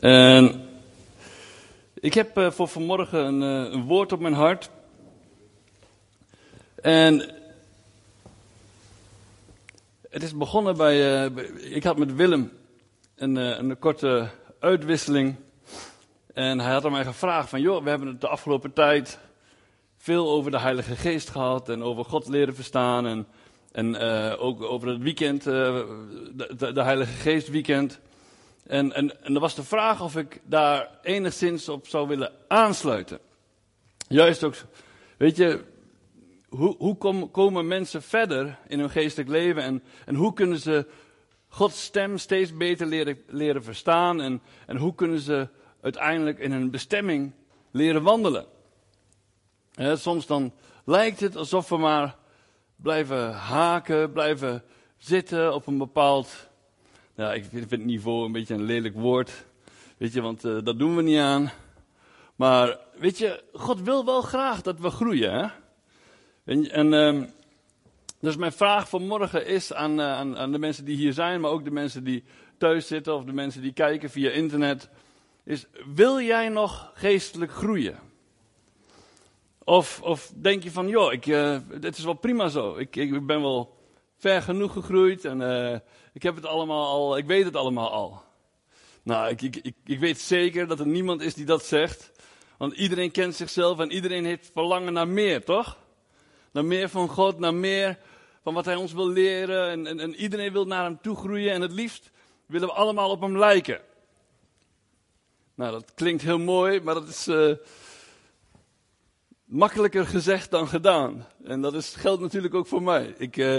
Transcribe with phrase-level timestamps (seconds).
[0.00, 0.68] En
[1.94, 4.70] ik heb uh, voor vanmorgen een, uh, een, woord op mijn hart.
[6.82, 7.30] En
[10.10, 11.24] het is begonnen bij.
[11.24, 11.36] Uh,
[11.74, 12.52] ik had met Willem
[13.16, 14.28] een, een korte
[14.58, 15.36] uitwisseling.
[16.34, 19.18] En hij had aan mij gevraagd: van joh, we hebben het de afgelopen tijd
[19.96, 21.68] veel over de Heilige Geest gehad.
[21.68, 23.06] En over God leren verstaan.
[23.06, 23.26] En,
[23.72, 23.96] en
[24.38, 28.00] ook over het weekend, de, de Heilige Geest weekend.
[28.66, 33.18] En, en, en er was de vraag of ik daar enigszins op zou willen aansluiten.
[34.08, 34.54] Juist ook,
[35.16, 35.64] weet je,
[36.48, 40.86] hoe, hoe kom, komen mensen verder in hun geestelijk leven en, en hoe kunnen ze
[41.48, 45.48] Gods stem steeds beter leren, leren verstaan en, en hoe kunnen ze
[45.80, 47.32] uiteindelijk in hun bestemming
[47.70, 48.46] leren wandelen.
[49.76, 50.52] soms dan
[50.84, 52.16] lijkt het alsof we maar
[52.76, 54.62] blijven haken, blijven
[54.96, 56.49] zitten op een bepaald
[57.14, 59.46] ja, ik vind het niveau een beetje een lelijk woord.
[59.96, 61.50] Weet je, want uh, dat doen we niet aan.
[62.36, 65.32] Maar weet je, God wil wel graag dat we groeien.
[65.32, 65.46] Hè?
[66.44, 67.30] En, en um,
[68.20, 71.50] dus mijn vraag vanmorgen is aan, uh, aan, aan, de mensen die hier zijn, maar
[71.50, 72.24] ook de mensen die
[72.58, 74.88] thuis zitten of de mensen die kijken via internet.
[75.44, 77.98] Is, wil jij nog geestelijk groeien?
[79.64, 82.76] Of, of denk je van, joh, ik, uh, het is wel prima zo.
[82.76, 83.79] Ik, ik ben wel
[84.20, 85.78] ver genoeg gegroeid en uh,
[86.12, 88.22] ik heb het allemaal al, ik weet het allemaal al.
[89.02, 92.10] Nou, ik, ik, ik, ik weet zeker dat er niemand is die dat zegt.
[92.56, 95.76] Want iedereen kent zichzelf en iedereen heeft verlangen naar meer, toch?
[96.52, 97.98] Naar meer van God, naar meer
[98.42, 99.68] van wat Hij ons wil leren.
[99.68, 102.10] En, en, en iedereen wil naar Hem toe groeien en het liefst
[102.46, 103.80] willen we allemaal op Hem lijken.
[105.54, 107.54] Nou, dat klinkt heel mooi, maar dat is, uh,
[109.50, 111.26] makkelijker gezegd dan gedaan.
[111.44, 113.14] En dat is, geldt natuurlijk ook voor mij.
[113.18, 113.56] Ik, uh,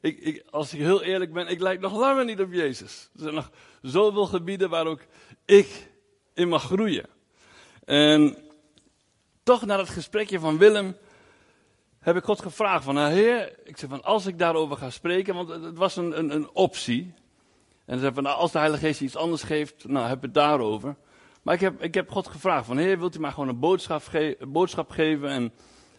[0.00, 3.10] ik, ik, als ik heel eerlijk ben, ik lijk nog langer niet op Jezus.
[3.14, 3.50] Er zijn nog
[3.82, 5.00] zoveel gebieden waar ook
[5.44, 5.90] ik
[6.34, 7.06] in mag groeien.
[7.84, 8.36] En
[9.42, 10.96] toch na het gesprekje van Willem
[11.98, 15.34] heb ik God gevraagd van, nou heer, ik zeg van, als ik daarover ga spreken,
[15.34, 17.14] want het was een, een, een optie.
[17.84, 20.34] En ze zei van, nou, als de Heilige Geest iets anders geeft, nou, heb het
[20.34, 20.96] daarover.
[21.44, 24.02] Maar ik heb, ik heb God gevraagd van, heer, wilt u mij gewoon een boodschap,
[24.02, 25.28] ge boodschap geven?
[25.28, 25.52] En,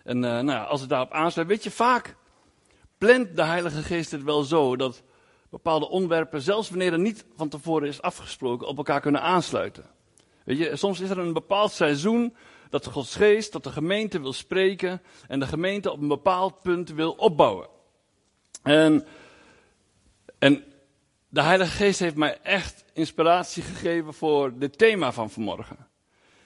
[0.03, 2.15] en uh, nou ja, als het daarop aansluit, weet je, vaak
[2.97, 5.03] plant de Heilige Geest het wel zo dat
[5.49, 9.85] bepaalde onderwerpen, zelfs wanneer er niet van tevoren is afgesproken, op elkaar kunnen aansluiten.
[10.43, 12.35] Weet je, soms is er een bepaald seizoen
[12.69, 16.89] dat Gods Geest, dat de gemeente wil spreken en de gemeente op een bepaald punt
[16.89, 17.67] wil opbouwen.
[18.63, 19.05] En,
[20.39, 20.63] en
[21.29, 25.87] de Heilige Geest heeft mij echt inspiratie gegeven voor dit thema van vanmorgen.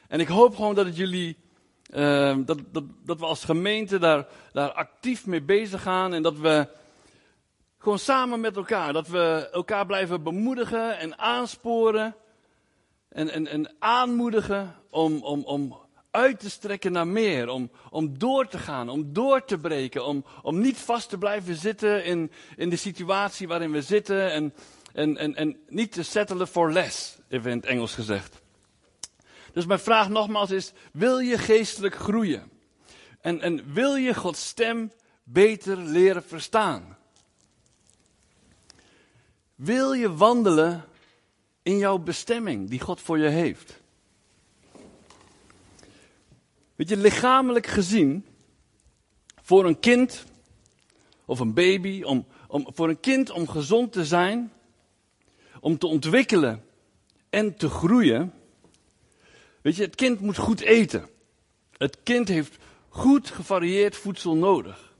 [0.07, 1.37] En ik hoop gewoon dat het jullie,
[1.93, 6.37] uh, dat, dat, dat we als gemeente daar, daar actief mee bezig gaan en dat
[6.37, 6.67] we
[7.77, 12.15] gewoon samen met elkaar, dat we elkaar blijven bemoedigen en aansporen
[13.09, 15.77] en, en, en aanmoedigen om, om, om
[16.11, 20.25] uit te strekken naar meer, om, om door te gaan, om door te breken, om,
[20.41, 24.53] om niet vast te blijven zitten in, in de situatie waarin we zitten en,
[24.99, 28.41] en, en, en niet te settelen for less, even in het Engels gezegd.
[29.53, 32.51] Dus mijn vraag nogmaals is, wil je geestelijk groeien?
[33.21, 34.91] En, en wil je Gods stem
[35.23, 36.97] beter leren verstaan?
[39.55, 40.85] Wil je wandelen
[41.61, 43.81] in jouw bestemming die God voor je heeft?
[46.75, 48.25] Weet je, lichamelijk gezien,
[49.41, 50.23] voor een kind
[51.25, 54.51] of een baby, om, om, voor een kind om gezond te zijn,
[55.59, 56.63] om te ontwikkelen
[57.29, 58.33] en te groeien.
[59.61, 61.09] Weet je, het kind moet goed eten.
[61.77, 62.57] Het kind heeft
[62.89, 64.93] goed gevarieerd voedsel nodig.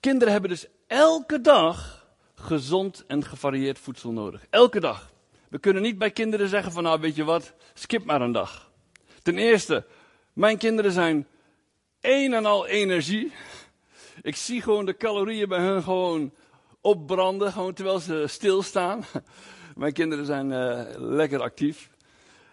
[0.00, 4.46] Kinderen hebben dus elke dag gezond en gevarieerd voedsel nodig.
[4.50, 5.12] Elke dag.
[5.48, 8.70] We kunnen niet bij kinderen zeggen van nou weet je wat, skip maar een dag.
[9.22, 9.86] Ten eerste,
[10.32, 11.26] mijn kinderen zijn
[12.00, 13.32] een en al energie.
[14.22, 16.32] Ik zie gewoon de calorieën bij hun gewoon
[16.80, 19.04] opbranden, gewoon terwijl ze stilstaan.
[19.76, 21.90] Mijn kinderen zijn uh, lekker actief.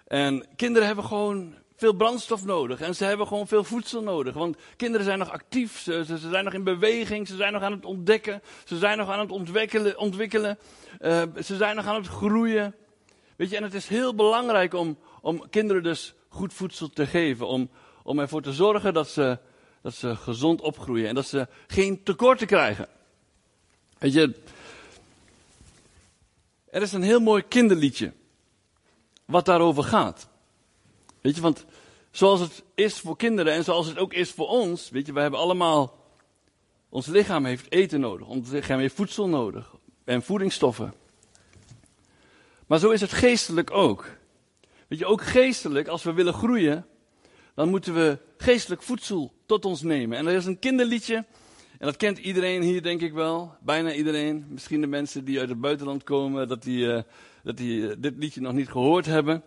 [0.07, 2.81] En kinderen hebben gewoon veel brandstof nodig.
[2.81, 4.33] En ze hebben gewoon veel voedsel nodig.
[4.33, 7.71] Want kinderen zijn nog actief, ze, ze, zijn nog in beweging, ze zijn nog aan
[7.71, 10.57] het ontdekken, ze zijn nog aan het ontwikkelen, ontwikkelen
[11.01, 12.75] uh, ze zijn nog aan het groeien.
[13.35, 17.47] Weet je, en het is heel belangrijk om, om kinderen dus goed voedsel te geven.
[17.47, 17.69] Om,
[18.03, 19.39] om ervoor te zorgen dat ze,
[19.81, 22.88] dat ze gezond opgroeien en dat ze geen tekorten krijgen.
[23.97, 24.35] Weet je,
[26.69, 28.13] er is een heel mooi kinderliedje
[29.25, 30.27] wat daarover gaat.
[31.21, 31.65] Weet je, want
[32.11, 35.19] zoals het is voor kinderen en zoals het ook is voor ons, weet je, we
[35.19, 36.05] hebben allemaal,
[36.89, 40.94] ons lichaam heeft eten nodig, ons lichaam heeft voedsel nodig en voedingsstoffen.
[42.67, 44.09] Maar zo is het geestelijk ook.
[44.88, 46.85] Weet je, ook geestelijk, als we willen groeien,
[47.53, 50.17] dan moeten we geestelijk voedsel tot ons nemen.
[50.17, 51.25] En er is een kinderliedje,
[51.79, 54.45] en dat kent iedereen hier denk ik wel, bijna iedereen.
[54.50, 57.01] Misschien de mensen die uit het buitenland komen, dat die, uh,
[57.44, 59.44] dat die uh, dit liedje nog niet gehoord hebben.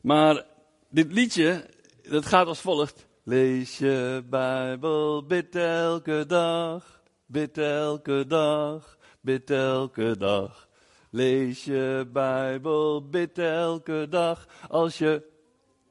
[0.00, 0.44] Maar
[0.90, 1.66] dit liedje,
[2.02, 3.06] dat gaat als volgt.
[3.22, 10.68] Lees je Bijbel, bid elke dag, bid elke dag, bid elke dag.
[11.10, 15.22] Lees je Bijbel, bid elke dag, als je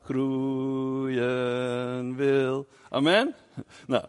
[0.02, 2.68] groeien wil.
[2.90, 3.36] Amen?
[3.88, 4.06] Nou,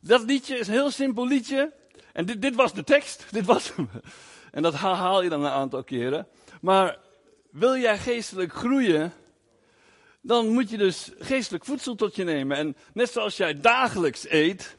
[0.00, 1.72] dat liedje is een heel simpel liedje.
[2.12, 3.72] En dit, dit was de tekst, dit was.
[4.50, 6.26] En dat haal je dan een aantal keren.
[6.60, 6.98] Maar
[7.50, 9.12] wil jij geestelijk groeien,
[10.20, 12.56] dan moet je dus geestelijk voedsel tot je nemen.
[12.56, 14.76] En net zoals jij dagelijks eet,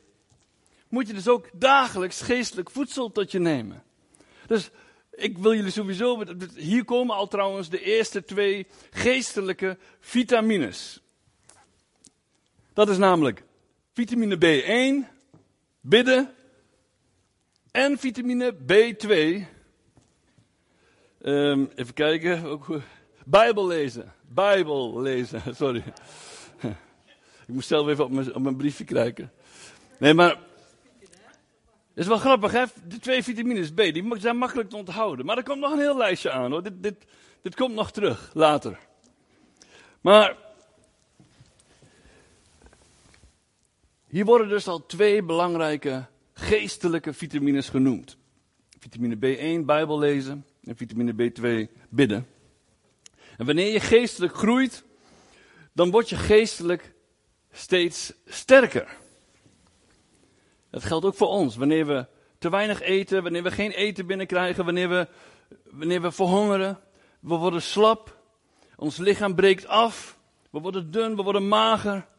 [0.88, 3.84] moet je dus ook dagelijks geestelijk voedsel tot je nemen.
[4.48, 4.70] Dus
[5.12, 6.24] ik wil jullie sowieso.
[6.56, 11.02] Hier komen al trouwens de eerste twee geestelijke vitamines.
[12.74, 13.44] Dat is namelijk
[14.02, 15.08] vitamine B1,
[15.82, 16.34] bidden.
[17.72, 19.10] En vitamine B2.
[21.22, 22.46] Um, even kijken.
[22.46, 22.82] Ook,
[23.26, 24.14] Bijbel lezen.
[24.22, 25.84] Bijbel lezen, sorry.
[27.48, 29.32] Ik moest zelf even op mijn, op mijn briefje kijken.
[30.00, 30.40] Nee, maar.
[31.94, 32.64] Is wel grappig, hè?
[32.88, 35.26] De twee vitamines B, die zijn makkelijk te onthouden.
[35.26, 36.64] Maar er komt nog een heel lijstje aan, hoor.
[36.64, 37.06] Dit, dit,
[37.42, 38.80] dit komt nog terug, later.
[40.02, 40.41] Maar.
[44.12, 48.18] Hier worden dus al twee belangrijke geestelijke vitamines genoemd.
[48.80, 50.46] Vitamine B1, Bijbel lezen.
[50.64, 52.28] En vitamine B2, bidden.
[53.38, 54.84] En wanneer je geestelijk groeit,
[55.74, 56.94] dan word je geestelijk
[57.52, 58.98] steeds sterker.
[60.70, 61.56] Dat geldt ook voor ons.
[61.56, 65.08] Wanneer we te weinig eten, wanneer we geen eten binnenkrijgen, wanneer we,
[65.70, 66.80] wanneer we verhongeren,
[67.20, 68.18] we worden slap,
[68.76, 70.20] ons lichaam breekt af,
[70.50, 72.10] we worden dun, we worden mager,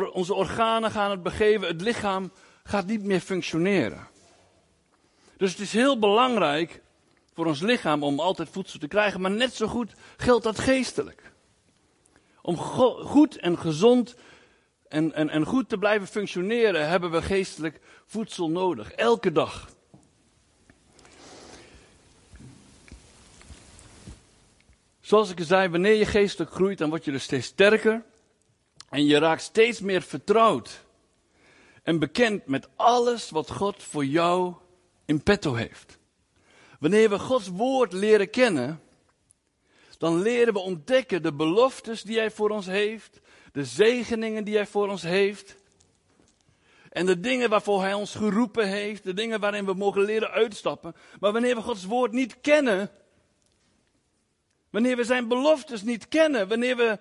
[0.00, 4.08] onze organen gaan het begeven, het lichaam gaat niet meer functioneren.
[5.36, 6.82] Dus het is heel belangrijk
[7.34, 11.32] voor ons lichaam om altijd voedsel te krijgen, maar net zo goed geldt dat geestelijk.
[12.42, 14.14] Om goed en gezond
[14.88, 19.70] en, en, en goed te blijven functioneren hebben we geestelijk voedsel nodig, elke dag.
[25.00, 28.02] Zoals ik zei, wanneer je geestelijk groeit, dan word je dus steeds sterker.
[28.92, 30.84] En je raakt steeds meer vertrouwd
[31.82, 34.54] en bekend met alles wat God voor jou
[35.04, 35.98] in petto heeft.
[36.78, 38.82] Wanneer we Gods woord leren kennen,
[39.98, 43.20] dan leren we ontdekken de beloftes die Hij voor ons heeft,
[43.52, 45.56] de zegeningen die Hij voor ons heeft,
[46.90, 50.94] en de dingen waarvoor Hij ons geroepen heeft, de dingen waarin we mogen leren uitstappen.
[51.20, 52.90] Maar wanneer we Gods woord niet kennen,
[54.70, 56.98] wanneer we Zijn beloftes niet kennen, wanneer we,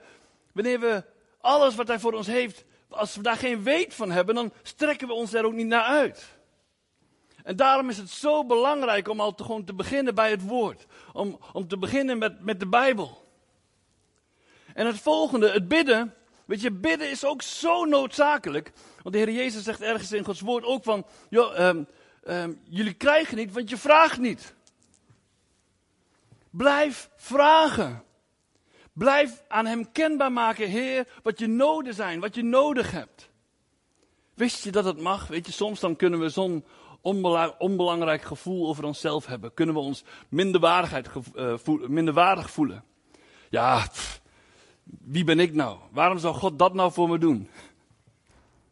[0.53, 1.03] wanneer we
[1.41, 5.07] alles wat Hij voor ons heeft, als we daar geen weet van hebben, dan strekken
[5.07, 6.39] we ons er ook niet naar uit.
[7.43, 10.85] En daarom is het zo belangrijk om al te, gewoon te beginnen bij het woord.
[11.13, 13.29] Om, om te beginnen met, met de Bijbel.
[14.73, 16.13] En het volgende, het bidden.
[16.45, 18.71] Weet je, bidden is ook zo noodzakelijk.
[19.01, 21.87] Want de Heer Jezus zegt ergens in Gods woord ook van, joh, um,
[22.27, 24.53] um, jullie krijgen niet, want je vraagt niet.
[26.49, 28.03] Blijf vragen.
[28.93, 33.29] Blijf aan Hem kenbaar maken, Heer, wat je noden zijn, wat je nodig hebt.
[34.33, 35.27] Wist je dat het mag?
[35.27, 36.65] Weet je, soms dan kunnen we zo'n
[37.57, 39.53] onbelangrijk gevoel over onszelf hebben?
[39.53, 41.53] Kunnen we ons minderwaardigheid, uh,
[41.87, 42.83] minderwaardig voelen?
[43.49, 43.87] Ja,
[44.83, 45.77] wie ben ik nou?
[45.91, 47.49] Waarom zou God dat nou voor me doen?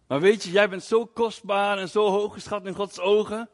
[0.07, 3.49] Maar weet je, jij bent zo kostbaar en zo hooggeschat in Gods ogen,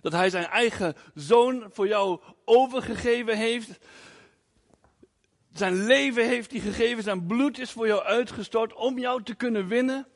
[0.00, 3.78] dat Hij zijn eigen zoon voor jou overgegeven heeft.
[5.58, 9.68] Zijn leven heeft hij gegeven, zijn bloed is voor jou uitgestort om jou te kunnen
[9.68, 10.06] winnen.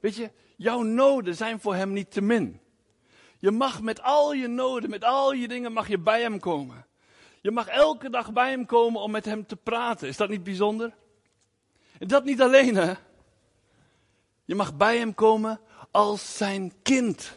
[0.00, 2.60] Weet je, jouw noden zijn voor hem niet te min.
[3.38, 6.86] Je mag met al je noden, met al je dingen, mag je bij hem komen.
[7.40, 10.08] Je mag elke dag bij hem komen om met hem te praten.
[10.08, 10.94] Is dat niet bijzonder?
[11.98, 12.92] En dat niet alleen, hè?
[14.44, 17.34] Je mag bij hem komen als zijn kind.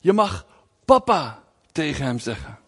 [0.00, 0.46] Je mag
[0.84, 2.59] papa tegen hem zeggen.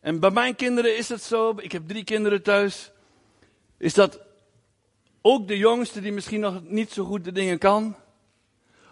[0.00, 2.92] En bij mijn kinderen is het zo, ik heb drie kinderen thuis,
[3.76, 4.20] is dat
[5.22, 7.96] ook de jongste die misschien nog niet zo goed de dingen kan,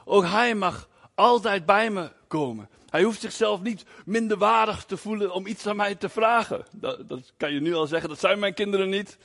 [0.04, 2.68] ook hij mag altijd bij me komen.
[2.90, 6.64] Hij hoeft zichzelf niet minderwaardig te voelen om iets aan mij te vragen.
[6.72, 9.18] Dat, dat, kan je nu al zeggen, dat zijn mijn kinderen niet.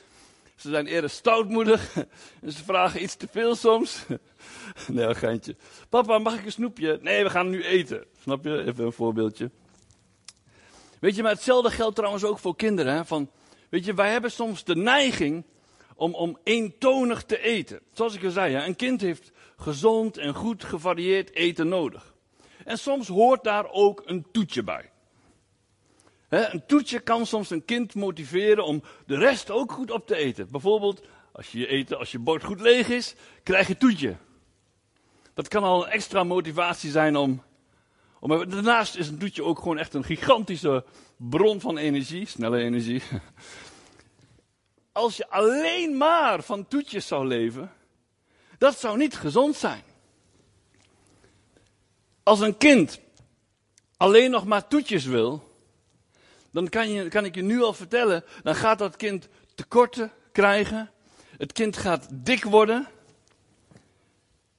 [0.56, 1.96] Ze zijn eerder stoutmoedig
[2.42, 4.04] en ze vragen iets te veel soms.
[4.88, 5.56] Nee, een geintje.
[5.88, 6.98] Papa, mag ik een snoepje?
[7.02, 8.04] Nee, we gaan nu eten.
[8.22, 8.64] Snap je?
[8.64, 9.50] Even een voorbeeldje.
[11.04, 12.94] Weet je, maar hetzelfde geldt trouwens ook voor kinderen.
[12.94, 13.04] Hè?
[13.04, 13.30] Van,
[13.68, 15.44] weet je, wij hebben soms de neiging
[15.96, 17.80] om, om eentonig te eten.
[17.92, 18.64] Zoals ik al zei, hè?
[18.64, 22.14] een kind heeft gezond en goed gevarieerd eten nodig.
[22.64, 24.90] En soms hoort daar ook een toetje bij.
[26.28, 30.50] een toetje kan soms een kind motiveren om de rest ook goed op te eten.
[30.50, 34.16] Bijvoorbeeld, als je, eten, als je bord goed leeg is, krijg je toetje.
[35.34, 37.42] Dat kan al een extra motivatie zijn om,
[38.24, 38.50] om.
[38.50, 40.84] Daarnaast is een toetje ook gewoon echt een gigantische
[41.16, 43.02] bron van energie, snelle energie.
[44.92, 47.72] Als je alleen maar van toetjes zou leven,
[48.58, 49.82] dat zou niet gezond zijn.
[52.22, 53.00] Als een kind
[53.96, 55.56] alleen nog maar toetjes wil,
[56.50, 60.90] dan kan, je, kan ik je nu al vertellen, dan gaat dat kind tekorten krijgen.
[61.36, 62.88] Het kind gaat dik worden.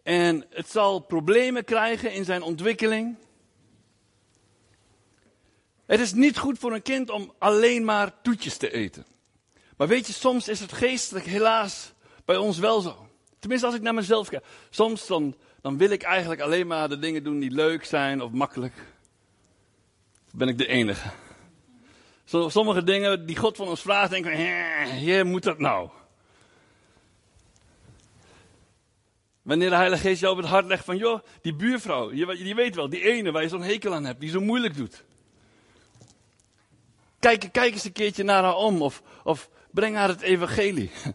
[0.03, 3.15] En het zal problemen krijgen in zijn ontwikkeling.
[5.85, 9.05] Het is niet goed voor een kind om alleen maar toetjes te eten.
[9.77, 11.93] Maar weet je, soms is het geestelijk helaas
[12.25, 13.07] bij ons wel zo.
[13.39, 14.45] Tenminste, als ik naar mezelf kijk.
[14.69, 18.31] Soms dan, dan wil ik eigenlijk alleen maar de dingen doen die leuk zijn of
[18.31, 18.73] makkelijk.
[20.31, 21.09] ben ik de enige.
[22.25, 25.89] Sommige dingen die God van ons vraagt, denken we, je moet dat nou?
[29.41, 32.75] Wanneer de Heilige Geest jou op het hart legt van, joh, die buurvrouw, je weet
[32.75, 35.03] wel, die ene waar je zo'n hekel aan hebt, die zo moeilijk doet.
[37.25, 40.91] Kijk, eens een keertje naar haar om, of, of breng haar het evangelie.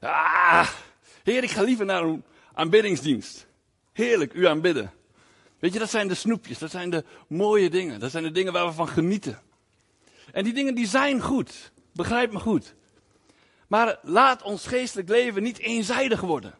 [0.00, 0.68] Ah,
[1.22, 2.24] heer, ik ga liever naar een
[2.54, 3.46] aanbiddingsdienst.
[3.92, 4.92] Heerlijk, u aanbidden.
[5.58, 8.52] Weet je, dat zijn de snoepjes, dat zijn de mooie dingen, dat zijn de dingen
[8.52, 9.40] waar we van genieten.
[10.32, 12.74] En die dingen die zijn goed, begrijp me goed.
[13.66, 16.54] Maar laat ons geestelijk leven niet eenzijdig worden.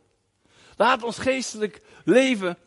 [0.77, 2.59] Laat ons geestelijk leven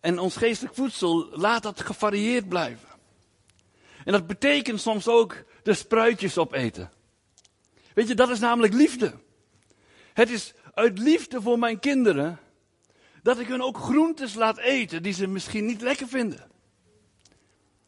[0.00, 2.93] en ons geestelijk voedsel, laat dat gevarieerd blijven.
[4.04, 6.90] En dat betekent soms ook de spruitjes opeten.
[7.94, 9.12] Weet je, dat is namelijk liefde.
[10.12, 12.38] Het is uit liefde voor mijn kinderen
[13.22, 16.50] dat ik hun ook groentes laat eten die ze misschien niet lekker vinden.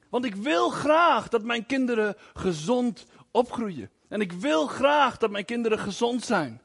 [0.09, 3.91] Want ik wil graag dat mijn kinderen gezond opgroeien.
[4.09, 6.63] En ik wil graag dat mijn kinderen gezond zijn.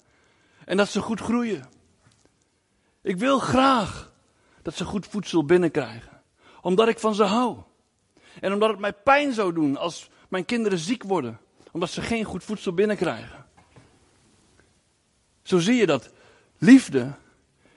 [0.66, 1.70] En dat ze goed groeien.
[3.02, 4.14] Ik wil graag
[4.62, 6.22] dat ze goed voedsel binnenkrijgen.
[6.62, 7.58] Omdat ik van ze hou.
[8.40, 11.40] En omdat het mij pijn zou doen als mijn kinderen ziek worden.
[11.72, 13.46] Omdat ze geen goed voedsel binnenkrijgen.
[15.42, 16.10] Zo zie je dat
[16.58, 17.14] liefde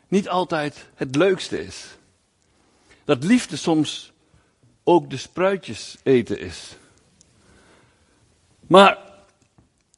[0.09, 1.97] niet altijd het leukste is.
[3.05, 4.13] Dat liefde soms
[4.85, 6.77] ook de spruitjes eten is.
[8.67, 8.99] Maar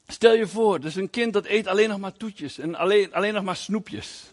[0.07, 3.35] stel je voor, dus een kind dat eet alleen nog maar toetjes en alleen, alleen
[3.35, 4.33] nog maar snoepjes.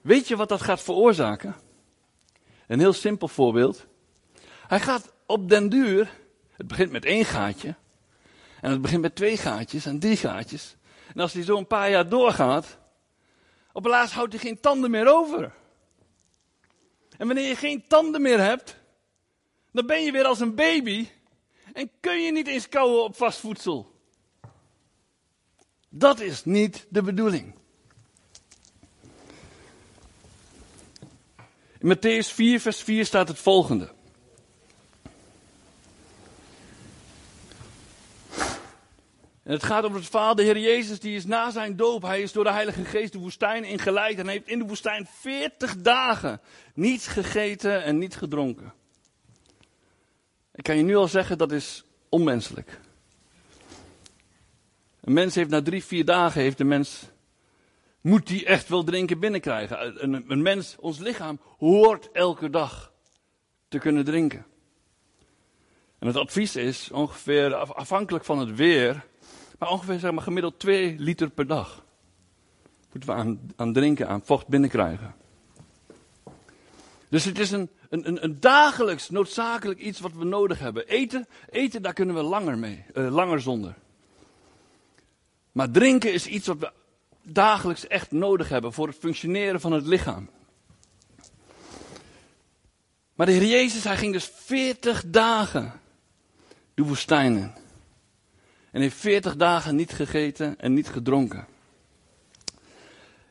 [0.00, 1.56] Weet je wat dat gaat veroorzaken?
[2.66, 3.86] Een heel simpel voorbeeld.
[4.70, 6.10] Hij gaat op den duur,
[6.52, 7.74] het begint met één gaatje,
[8.60, 10.76] en het begint met twee gaatjes en drie gaatjes.
[11.14, 12.78] En als hij zo een paar jaar doorgaat,
[13.72, 15.52] op het laatst houdt hij geen tanden meer over.
[17.16, 18.76] En wanneer je geen tanden meer hebt,
[19.72, 21.08] dan ben je weer als een baby
[21.72, 24.00] en kun je niet eens kauwen op vast voedsel.
[25.88, 27.54] Dat is niet de bedoeling.
[31.78, 33.98] In Matthäus 4, vers 4 staat het volgende.
[39.50, 42.22] En het gaat over het verhaal, de Heer Jezus, die is na zijn doop, hij
[42.22, 46.40] is door de Heilige Geest de woestijn ingeleid en heeft in de woestijn 40 dagen
[46.74, 48.72] niets gegeten en niet gedronken.
[50.54, 52.80] Ik kan je nu al zeggen, dat is onmenselijk.
[55.00, 57.10] Een mens heeft na drie, vier dagen, heeft de mens,
[58.00, 60.02] moet die echt wel drinken binnenkrijgen.
[60.02, 62.92] Een, een mens, ons lichaam, hoort elke dag
[63.68, 64.46] te kunnen drinken.
[65.98, 69.08] En het advies is ongeveer afhankelijk van het weer
[69.60, 71.84] maar ongeveer zeg maar, gemiddeld 2 liter per dag.
[72.92, 75.14] Moeten we aan, aan drinken, aan vocht binnenkrijgen.
[77.08, 80.86] Dus het is een, een, een, dagelijks noodzakelijk iets wat we nodig hebben.
[80.86, 83.74] Eten, eten daar kunnen we langer mee, uh, langer zonder.
[85.52, 86.72] Maar drinken is iets wat we
[87.22, 90.30] dagelijks echt nodig hebben voor het functioneren van het lichaam.
[93.14, 95.80] Maar de Heer Jezus, hij ging dus 40 dagen
[96.74, 97.52] de woestijn in.
[98.70, 101.46] En heeft 40 dagen niet gegeten en niet gedronken.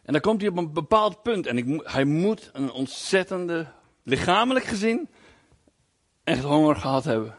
[0.03, 1.47] En dan komt hij op een bepaald punt.
[1.47, 3.67] En ik, hij moet een ontzettende,
[4.03, 5.09] lichamelijk gezien,
[6.23, 7.35] echt honger gehad hebben.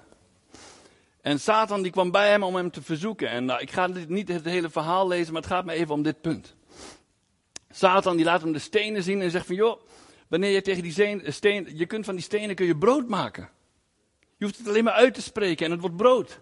[1.21, 3.28] En Satan die kwam bij hem om hem te verzoeken.
[3.28, 6.02] En nou, ik ga niet het hele verhaal lezen, maar het gaat me even om
[6.02, 6.54] dit punt.
[7.71, 9.80] Satan die laat hem de stenen zien en zegt van joh,
[10.28, 13.49] wanneer je tegen die steen, je kunt van die stenen kun je brood maken.
[14.37, 16.40] Je hoeft het alleen maar uit te spreken en het wordt brood.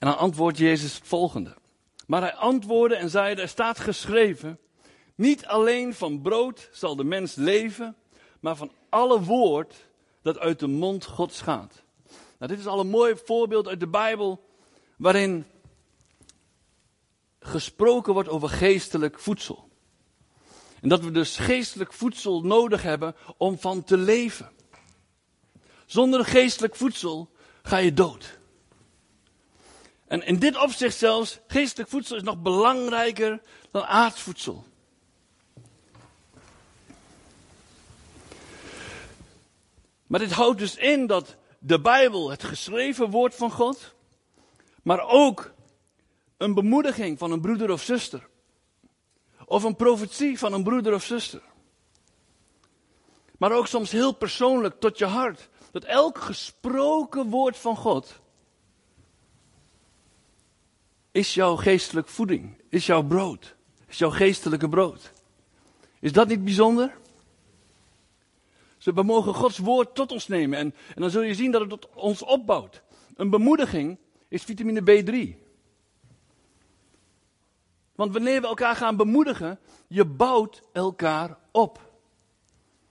[0.00, 1.54] En dan antwoordt Jezus het volgende.
[2.06, 4.58] Maar hij antwoordde en zei, er staat geschreven,
[5.14, 7.96] niet alleen van brood zal de mens leven,
[8.40, 9.74] maar van alle woord
[10.22, 11.82] dat uit de mond Gods gaat.
[12.38, 14.44] Nou, dit is al een mooi voorbeeld uit de Bijbel,
[14.96, 15.46] waarin
[17.40, 19.68] gesproken wordt over geestelijk voedsel.
[20.80, 24.50] En dat we dus geestelijk voedsel nodig hebben om van te leven.
[25.86, 27.30] Zonder geestelijk voedsel
[27.62, 28.39] ga je dood.
[30.10, 33.40] En in dit opzicht zelfs, geestelijk voedsel is nog belangrijker
[33.70, 34.64] dan aardsvoedsel.
[40.06, 43.94] Maar dit houdt dus in dat de Bijbel, het geschreven woord van God,
[44.82, 45.52] maar ook
[46.36, 48.28] een bemoediging van een broeder of zuster,
[49.44, 51.42] of een profetie van een broeder of zuster,
[53.38, 58.20] maar ook soms heel persoonlijk tot je hart, dat elk gesproken woord van God
[61.10, 65.12] is jouw geestelijk voeding, is jouw brood, is jouw geestelijke brood.
[66.00, 66.98] Is dat niet bijzonder?
[68.84, 71.88] we mogen Gods woord tot ons nemen en, en dan zul je zien dat het
[71.94, 72.82] ons opbouwt.
[73.16, 73.98] Een bemoediging
[74.28, 75.38] is vitamine B3.
[77.94, 81.92] Want wanneer we elkaar gaan bemoedigen, je bouwt elkaar op.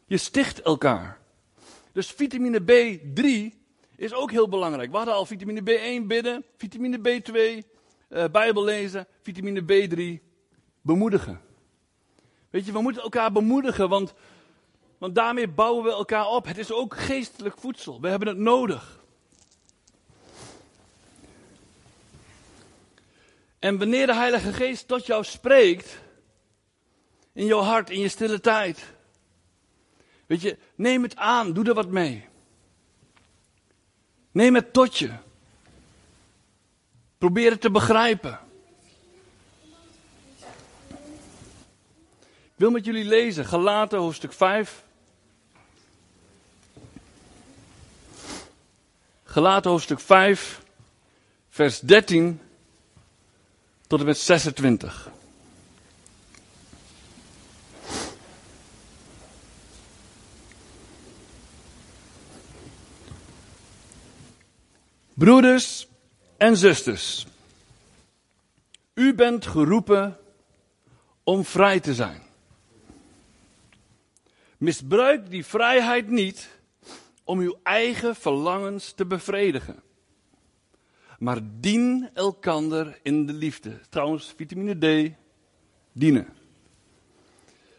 [0.05, 1.19] Je sticht elkaar.
[1.91, 3.55] Dus vitamine B3
[3.95, 4.91] is ook heel belangrijk.
[4.91, 7.65] We hadden al vitamine B1 bidden, vitamine B2,
[8.09, 10.23] uh, Bijbel lezen, vitamine B3
[10.81, 11.41] bemoedigen.
[12.49, 14.13] Weet je, we moeten elkaar bemoedigen, want
[14.99, 16.45] want daarmee bouwen we elkaar op.
[16.45, 18.01] Het is ook geestelijk voedsel.
[18.01, 18.99] We hebben het nodig.
[23.59, 25.99] En wanneer de Heilige Geest tot jou spreekt,
[27.33, 28.93] in jouw hart, in je stille tijd,
[30.25, 32.27] weet je, neem het aan, doe er wat mee.
[34.31, 35.11] Neem het tot je.
[37.19, 38.39] Probeer het te begrijpen.
[42.29, 44.83] Ik wil met jullie lezen, Galaten hoofdstuk 5,
[49.23, 50.61] Gelaten hoofdstuk 5,
[51.49, 52.41] vers 13
[53.87, 55.09] tot en met 26.
[65.13, 65.88] Broeders
[66.39, 67.27] en zusters,
[68.93, 70.17] u bent geroepen
[71.23, 72.21] om vrij te zijn.
[74.57, 76.49] Misbruik die vrijheid niet
[77.23, 79.83] om uw eigen verlangens te bevredigen.
[81.19, 83.79] Maar dien elkander in de liefde.
[83.89, 85.13] Trouwens, vitamine D,
[85.91, 86.27] dienen.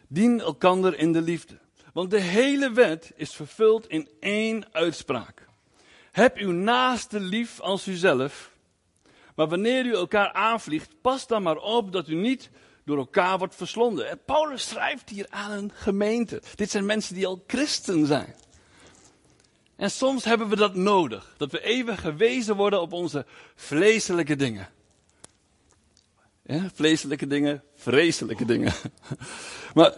[0.07, 1.59] Dien elkander in de liefde.
[1.93, 5.47] Want de hele wet is vervuld in één uitspraak.
[6.11, 8.50] Heb uw naaste lief als uzelf.
[9.35, 12.49] Maar wanneer u elkaar aanvliegt, pas dan maar op dat u niet
[12.85, 14.09] door elkaar wordt verslonden.
[14.09, 16.41] En Paulus schrijft hier aan een gemeente.
[16.55, 18.35] Dit zijn mensen die al christen zijn.
[19.75, 21.33] En soms hebben we dat nodig.
[21.37, 24.69] Dat we even gewezen worden op onze vleeselijke dingen.
[26.43, 28.73] Ja, vleeselijke dingen, vreselijke dingen.
[29.73, 29.93] Maar,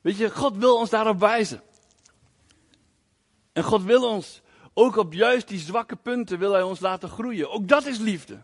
[0.00, 1.62] weet je, God wil ons daarop wijzen.
[3.52, 4.40] En God wil ons,
[4.78, 7.50] ook op juist die zwakke punten, wil Hij ons laten groeien.
[7.50, 8.42] Ook dat is liefde.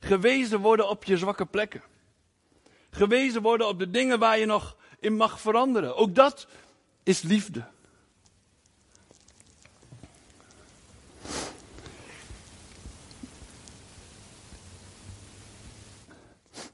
[0.00, 1.82] Gewezen worden op je zwakke plekken.
[2.90, 5.96] Gewezen worden op de dingen waar je nog in mag veranderen.
[5.96, 6.46] Ook dat
[7.02, 7.64] is liefde.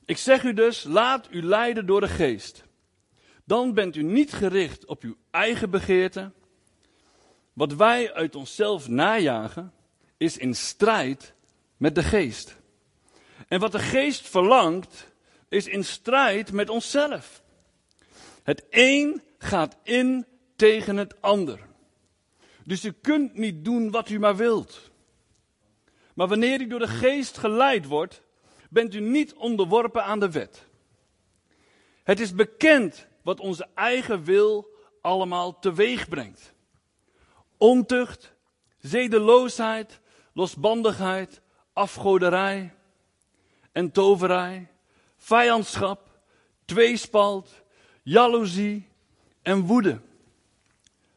[0.04, 2.64] Ik zeg u dus, laat u leiden door de geest.
[3.44, 6.32] Dan bent u niet gericht op uw eigen begeerte.
[7.56, 9.72] Wat wij uit onszelf najagen,
[10.16, 11.34] is in strijd
[11.76, 12.56] met de geest.
[13.48, 15.10] En wat de geest verlangt,
[15.48, 17.42] is in strijd met onszelf.
[18.42, 21.60] Het een gaat in tegen het ander.
[22.64, 24.90] Dus u kunt niet doen wat u maar wilt.
[26.14, 28.22] Maar wanneer u door de geest geleid wordt,
[28.70, 30.66] bent u niet onderworpen aan de wet.
[32.02, 34.68] Het is bekend wat onze eigen wil
[35.00, 36.54] allemaal teweeg brengt.
[37.56, 38.32] Ontucht,
[38.78, 40.00] zedeloosheid,
[40.32, 41.40] losbandigheid,
[41.72, 42.74] afgoderij
[43.72, 44.68] en toverij,
[45.16, 46.20] vijandschap,
[46.64, 47.62] tweespalt,
[48.02, 48.88] jaloezie
[49.42, 50.00] en woede,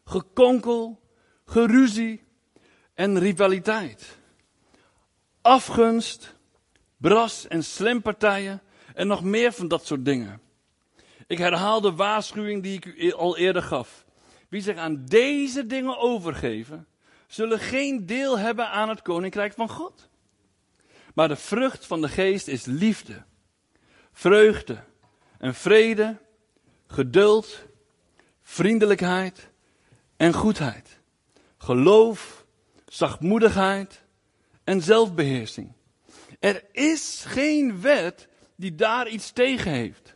[0.06, 1.00] gekonkel,
[1.46, 2.24] geruzie
[2.94, 4.18] en rivaliteit,
[5.42, 6.36] afgunst,
[6.98, 8.62] bras- en slimpartijen
[8.94, 10.42] en nog meer van dat soort dingen.
[11.28, 14.06] Ik herhaal de waarschuwing die ik u al eerder gaf.
[14.50, 16.88] Wie zich aan deze dingen overgeven,
[17.28, 20.10] zullen geen deel hebben aan het koninkrijk van God.
[21.14, 23.24] Maar de vrucht van de geest is liefde,
[24.12, 24.84] vreugde
[25.38, 26.18] en vrede,
[26.88, 27.66] geduld,
[28.42, 29.50] vriendelijkheid
[30.18, 31.00] en goedheid,
[31.58, 32.46] geloof,
[32.86, 34.04] zachtmoedigheid
[34.64, 35.74] en zelfbeheersing.
[36.40, 40.16] Er is geen wet die daar iets tegen heeft.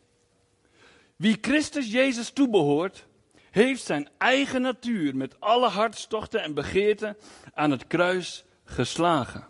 [1.16, 3.06] Wie Christus Jezus toebehoort,
[3.54, 7.18] heeft zijn eigen natuur met alle hartstochten en begeerten
[7.54, 9.48] aan het kruis geslagen.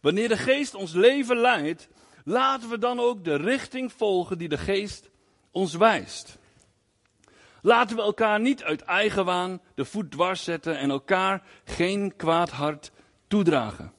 [0.00, 1.88] Wanneer de geest ons leven leidt,
[2.24, 5.10] laten we dan ook de richting volgen die de geest
[5.50, 6.38] ons wijst.
[7.62, 12.50] Laten we elkaar niet uit eigen waan de voet dwars zetten en elkaar geen kwaad
[12.50, 12.90] hart
[13.28, 13.92] toedragen.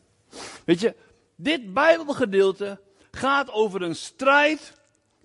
[0.65, 0.95] Weet je,
[1.35, 4.73] dit Bijbelgedeelte gaat over een strijd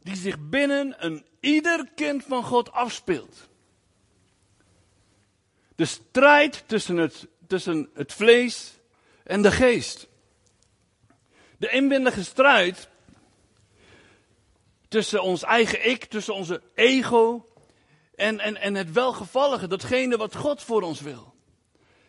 [0.03, 3.48] die zich binnen een ieder kind van God afspeelt.
[5.79, 8.73] De strijd tussen het, tussen het vlees
[9.25, 10.07] en de geest.
[11.57, 12.89] De inwendige strijd
[14.89, 17.49] tussen ons eigen ik, tussen onze ego
[18.15, 21.35] en, en, en het welgevallige, datgene wat God voor ons wil.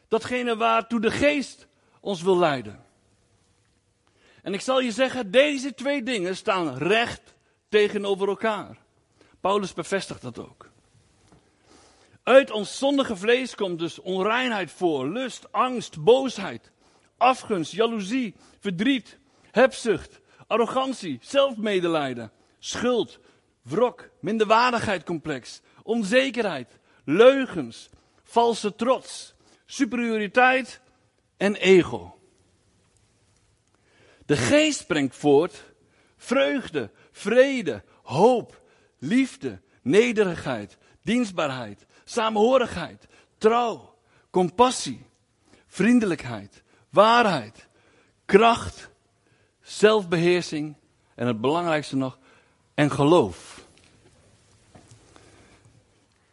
[0.07, 1.67] Datgene waartoe de geest
[1.99, 2.85] ons wil leiden.
[4.41, 7.33] En ik zal je zeggen, deze twee dingen staan recht
[7.67, 8.77] tegenover elkaar.
[9.39, 10.68] Paulus bevestigt dat ook.
[12.23, 16.71] Uit ons zondige vlees komt dus onreinheid voor, lust, angst, boosheid,
[17.17, 19.17] afgunst, jaloezie, verdriet,
[19.51, 23.19] hebzucht, arrogantie, zelfmedelijden, schuld,
[23.61, 27.89] wrok, minderwaardigheidscomplex, onzekerheid, leugens,
[28.23, 29.33] valse trots,
[29.65, 30.81] superioriteit
[31.37, 32.17] en ego.
[34.25, 35.63] De geest brengt voort
[36.17, 38.61] vreugde, vrede, hoop,
[38.97, 43.95] liefde, nederigheid, dienstbaarheid, samenhorigheid, trouw,
[44.29, 45.05] compassie,
[45.67, 47.67] vriendelijkheid, waarheid,
[48.25, 48.89] kracht,
[49.61, 50.75] zelfbeheersing
[51.15, 52.17] en het belangrijkste nog,
[52.73, 53.67] en geloof.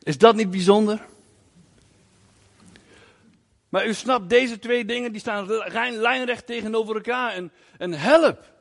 [0.03, 1.07] Is dat niet bijzonder?
[3.69, 5.47] Maar u snapt, deze twee dingen die staan
[6.01, 7.33] lijnrecht tegenover elkaar.
[7.33, 8.53] En, en help.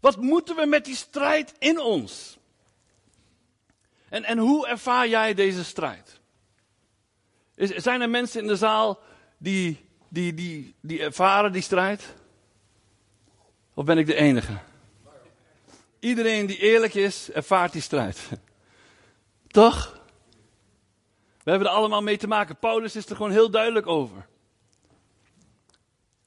[0.00, 2.38] Wat moeten we met die strijd in ons?
[4.10, 6.20] En, en hoe ervaar jij deze strijd?
[7.54, 9.02] Zijn er mensen in de zaal
[9.38, 12.14] die, die, die, die ervaren die strijd?
[13.74, 14.58] Of ben ik de enige?
[15.98, 18.28] Iedereen die eerlijk is, ervaart die strijd.
[19.46, 20.00] Toch?
[21.42, 22.58] We hebben er allemaal mee te maken.
[22.58, 24.26] Paulus is er gewoon heel duidelijk over.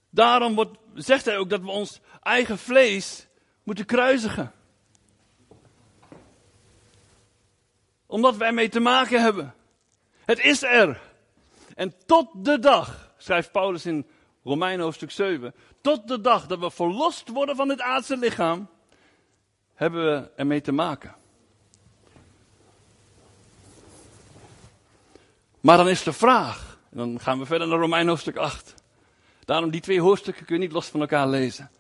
[0.10, 3.28] Daarom wordt, zegt hij ook dat we ons eigen vlees
[3.64, 4.52] moeten kruisigen.
[8.14, 9.56] Omdat wij ermee te maken hebben.
[10.26, 11.02] Het is er.
[11.76, 14.08] En tot de dag, schrijft Paulus in
[14.44, 18.70] Romeinen hoofdstuk 7, tot de dag dat we verlost worden van het aardse lichaam,
[19.74, 21.16] hebben we ermee te maken.
[25.60, 28.74] Maar dan is de vraag, en dan gaan we verder naar Romein hoofdstuk 8.
[29.46, 31.72] Daarom die twee hoofdstukken kun je niet los van elkaar lezen.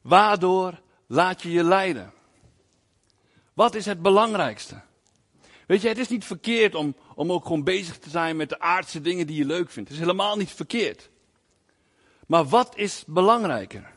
[0.00, 2.12] Waardoor laat je je leiden?
[3.54, 4.86] Wat is het belangrijkste?
[5.68, 8.60] Weet je, het is niet verkeerd om, om ook gewoon bezig te zijn met de
[8.60, 9.88] aardse dingen die je leuk vindt.
[9.88, 11.10] Het is helemaal niet verkeerd.
[12.26, 13.90] Maar wat is belangrijker?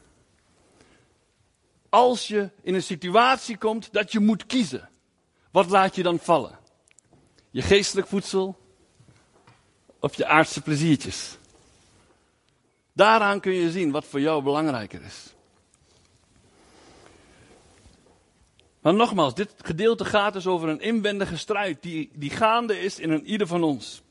[1.89, 4.89] Als je in een situatie komt dat je moet kiezen,
[5.51, 6.59] wat laat je dan vallen?
[7.49, 8.59] Je geestelijk voedsel
[9.99, 11.37] of je aardse pleziertjes?
[12.93, 15.33] Daaraan kun je zien wat voor jou belangrijker is.
[18.81, 23.11] Maar nogmaals, dit gedeelte gaat dus over een inwendige strijd die, die gaande is in
[23.11, 24.01] een ieder van ons.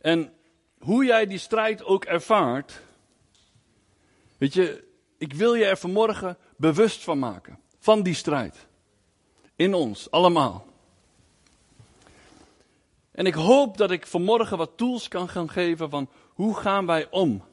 [0.00, 0.32] En
[0.78, 2.80] hoe jij die strijd ook ervaart,
[4.38, 4.84] weet je,
[5.18, 7.58] ik wil je er vanmorgen bewust van maken.
[7.78, 8.66] Van die strijd.
[9.56, 10.66] In ons, allemaal.
[13.10, 17.10] En ik hoop dat ik vanmorgen wat tools kan gaan geven van hoe gaan wij
[17.10, 17.44] om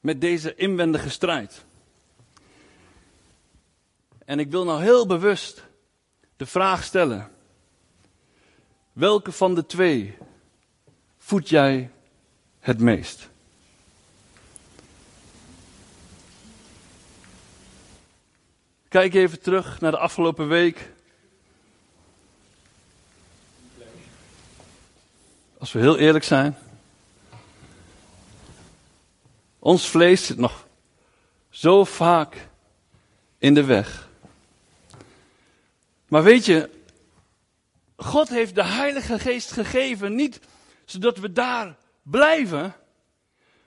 [0.00, 1.65] met deze inwendige strijd.
[4.26, 5.64] En ik wil nou heel bewust
[6.36, 7.30] de vraag stellen.
[8.92, 10.18] Welke van de twee
[11.18, 11.90] voed jij
[12.58, 13.28] het meest?
[18.88, 20.92] Kijk even terug naar de afgelopen week.
[25.58, 26.56] Als we heel eerlijk zijn.
[29.58, 30.66] Ons vlees zit nog
[31.50, 32.48] zo vaak
[33.38, 34.05] in de weg.
[36.08, 36.70] Maar weet je,
[37.96, 40.40] God heeft de Heilige Geest gegeven, niet
[40.84, 42.74] zodat we daar blijven,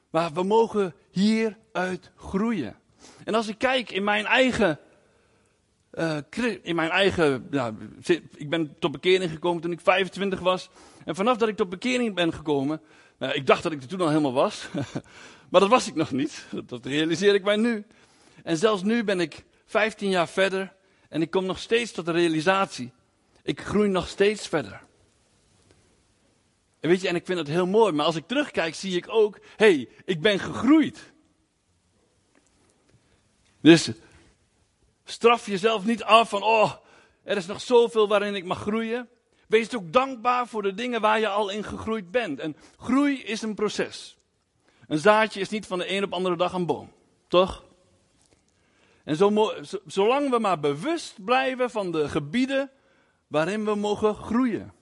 [0.09, 2.75] maar we mogen hieruit groeien.
[3.23, 4.79] En als ik kijk in mijn eigen,
[5.93, 6.17] uh,
[6.61, 7.75] in mijn eigen, nou,
[8.35, 10.69] ik ben tot bekering gekomen toen ik 25 was.
[11.05, 12.81] En vanaf dat ik tot bekering ben gekomen,
[13.17, 14.67] nou, ik dacht dat ik er toen al helemaal was,
[15.49, 16.45] maar dat was ik nog niet.
[16.65, 17.85] Dat realiseer ik mij nu.
[18.43, 20.77] En zelfs nu ben ik 15 jaar verder
[21.09, 22.91] en ik kom nog steeds tot de realisatie.
[23.43, 24.81] Ik groei nog steeds verder.
[26.79, 29.05] En weet je, en ik vind het heel mooi, maar als ik terugkijk zie ik
[29.09, 31.11] ook, hey, ik ben gegroeid.
[33.61, 33.91] Dus
[35.03, 36.73] straf jezelf niet af van, oh,
[37.23, 39.09] er is nog zoveel waarin ik mag groeien.
[39.47, 42.39] Wees ook dankbaar voor de dingen waar je al in gegroeid bent.
[42.39, 44.17] En groei is een proces.
[44.87, 46.91] Een zaadje is niet van de een op andere dag een boom,
[47.27, 47.63] toch?
[49.09, 49.53] En zo,
[49.85, 52.71] zolang we maar bewust blijven van de gebieden
[53.27, 54.73] waarin we mogen groeien.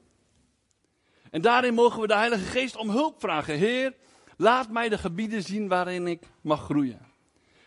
[1.31, 3.55] En daarin mogen we de Heilige Geest om hulp vragen.
[3.55, 3.93] Heer,
[4.37, 6.99] laat mij de gebieden zien waarin ik mag groeien.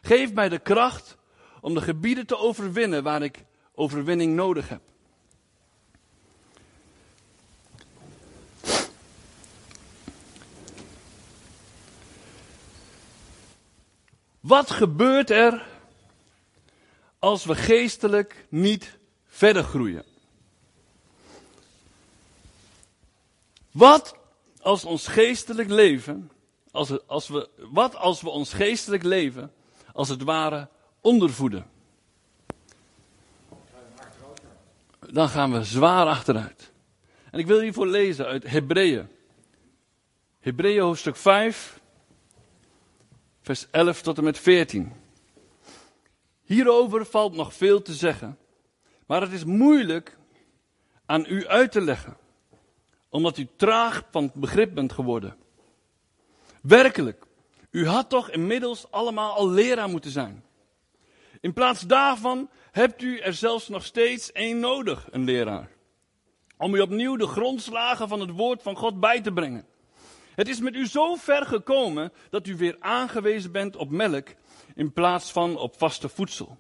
[0.01, 1.17] Geef mij de kracht
[1.61, 3.45] om de gebieden te overwinnen waar ik
[3.75, 4.83] overwinning nodig heb.
[14.41, 15.70] Wat gebeurt er
[17.21, 20.05] als we geestelijk niet verder groeien?
[23.71, 24.17] Wat
[24.61, 26.31] als ons geestelijk leven,
[26.71, 29.53] als, als we, wat als we ons geestelijk leven
[29.93, 30.69] als het ware
[31.01, 31.71] ondervoeden?
[35.11, 36.73] Dan gaan we zwaar achteruit.
[37.31, 39.09] En ik wil hiervoor lezen uit Hebreeën.
[40.41, 41.81] Hebreeën hoofdstuk 5,
[43.43, 45.00] vers 11 tot en met 14.
[46.51, 48.39] Hierover valt nog veel te zeggen,
[49.07, 50.19] maar het is moeilijk
[51.07, 52.17] aan u uit te leggen
[53.09, 55.37] omdat u traag van begrip bent geworden.
[56.63, 57.25] Werkelijk,
[57.71, 60.45] u had toch inmiddels allemaal al leraar moeten zijn.
[61.41, 65.71] In plaats daarvan hebt u er zelfs nog steeds één nodig, een leraar.
[66.57, 69.67] Om u opnieuw de grondslagen van het woord van God bij te brengen.
[70.35, 74.29] Het is met u zo ver gekomen dat u weer aangewezen bent op melk
[74.75, 76.59] in plaats van op vaste voedsel.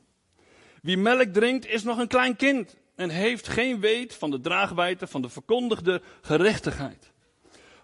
[0.82, 5.06] Wie melk drinkt is nog een klein kind en heeft geen weet van de draagwijte
[5.06, 7.12] van de verkondigde gerechtigheid.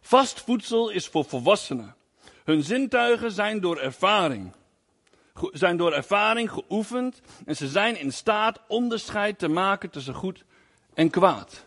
[0.01, 1.95] Vast voedsel is voor volwassenen.
[2.45, 4.53] Hun zintuigen zijn door ervaring,
[5.53, 10.45] zijn door ervaring geoefend en ze zijn in staat onderscheid te maken tussen goed
[10.95, 11.67] en kwaad.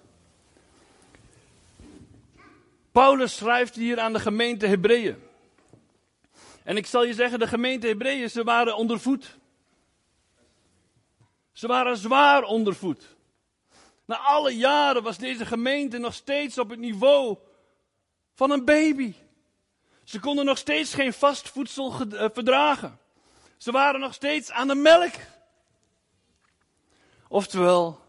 [2.92, 5.29] Paulus schrijft hier aan de gemeente Hebreeën.
[6.64, 9.38] En ik zal je zeggen, de gemeente Hebreeën, ze waren ondervoed.
[11.52, 13.16] Ze waren zwaar ondervoed.
[14.06, 17.38] Na alle jaren was deze gemeente nog steeds op het niveau
[18.34, 19.14] van een baby.
[20.04, 23.00] Ze konden nog steeds geen vast voedsel eh, verdragen.
[23.58, 25.14] Ze waren nog steeds aan de melk.
[27.28, 28.00] Oftewel,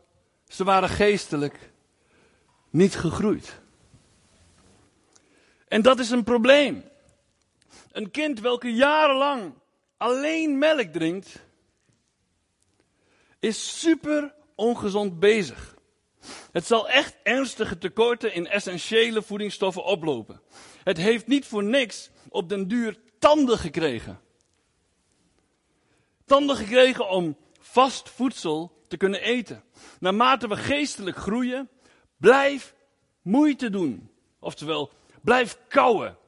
[0.49, 1.71] ze waren geestelijk
[2.71, 3.61] niet gegroeid.
[5.69, 6.90] En dat is een probleem.
[7.93, 9.55] Een kind welke jarenlang
[9.97, 11.45] alleen melk drinkt,
[13.39, 15.79] is super ongezond bezig.
[16.53, 20.41] Het zal echt ernstige tekorten in essentiële voedingsstoffen oplopen.
[20.85, 24.21] Het heeft niet voor niks op den duur tanden gekregen.
[26.25, 29.65] Tanden gekregen om vast voedsel te kunnen eten.
[30.01, 31.69] Naarmate we geestelijk groeien,
[32.17, 32.75] blijf
[33.23, 34.11] moeite doen.
[34.39, 34.91] Oftewel,
[35.23, 36.19] blijf kauwen.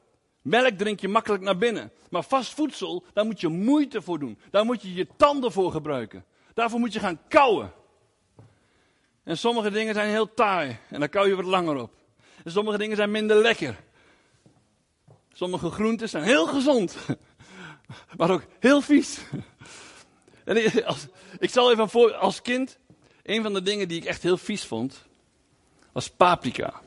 [0.43, 1.91] Melk drink je makkelijk naar binnen.
[2.09, 4.39] Maar vast voedsel, daar moet je moeite voor doen.
[4.49, 6.25] Daar moet je je tanden voor gebruiken.
[6.53, 7.73] Daarvoor moet je gaan kauwen.
[9.23, 11.91] En sommige dingen zijn heel taai en daar kou je wat langer op.
[12.43, 13.83] En sommige dingen zijn minder lekker.
[15.33, 16.95] Sommige groenten zijn heel gezond,
[18.17, 19.19] maar ook heel vies.
[20.43, 21.07] En als,
[21.39, 22.77] ik zal even voor, als kind,
[23.23, 25.05] een van de dingen die ik echt heel vies vond,
[25.91, 26.81] was paprika.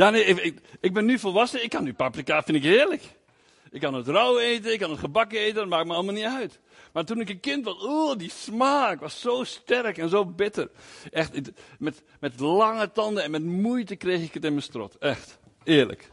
[0.00, 3.02] Ja, nee, ik, ik ben nu volwassen, ik kan nu paprika, vind ik heerlijk.
[3.70, 6.24] Ik kan het rauw eten, ik kan het gebakken eten, dat maakt me allemaal niet
[6.24, 6.60] uit.
[6.92, 10.70] Maar toen ik een kind was, oh, die smaak was zo sterk en zo bitter.
[11.10, 14.98] Echt, met, met lange tanden en met moeite kreeg ik het in mijn strot.
[14.98, 16.10] Echt, eerlijk.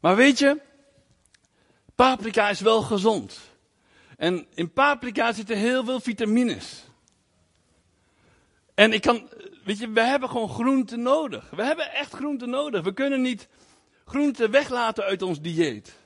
[0.00, 0.60] Maar weet je,
[1.94, 3.38] paprika is wel gezond.
[4.16, 6.85] En in paprika zitten heel veel vitamines.
[8.76, 9.28] En ik kan,
[9.64, 11.50] weet je, we hebben gewoon groenten nodig.
[11.50, 12.82] We hebben echt groenten nodig.
[12.82, 13.48] We kunnen niet
[14.04, 15.96] groenten weglaten uit ons dieet.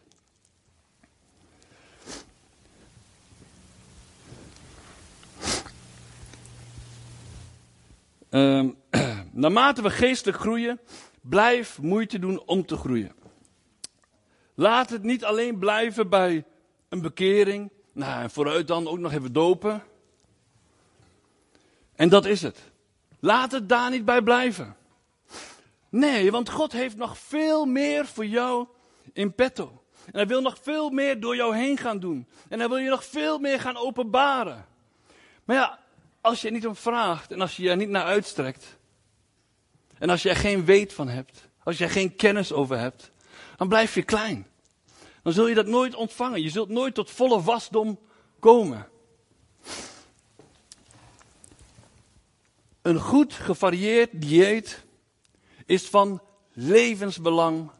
[8.30, 8.76] Um,
[9.32, 10.80] naarmate we geestelijk groeien,
[11.20, 13.12] blijf moeite doen om te groeien.
[14.54, 16.44] Laat het niet alleen blijven bij
[16.88, 17.70] een bekering.
[17.92, 19.82] Nou, en vooruit dan ook nog even dopen.
[22.00, 22.58] En dat is het.
[23.18, 24.76] Laat het daar niet bij blijven.
[25.88, 28.66] Nee, want God heeft nog veel meer voor jou
[29.12, 29.82] in petto.
[30.04, 32.28] En hij wil nog veel meer door jou heen gaan doen.
[32.48, 34.66] En hij wil je nog veel meer gaan openbaren.
[35.44, 35.78] Maar ja,
[36.20, 38.78] als je er niet om vraagt en als je er niet naar uitstrekt.
[39.98, 41.48] En als je er geen weet van hebt.
[41.64, 43.10] Als je er geen kennis over hebt.
[43.56, 44.46] Dan blijf je klein.
[45.22, 46.42] Dan zul je dat nooit ontvangen.
[46.42, 47.98] Je zult nooit tot volle wasdom
[48.38, 48.88] komen.
[52.82, 54.84] Een goed gevarieerd dieet
[55.66, 57.70] is van levensbelang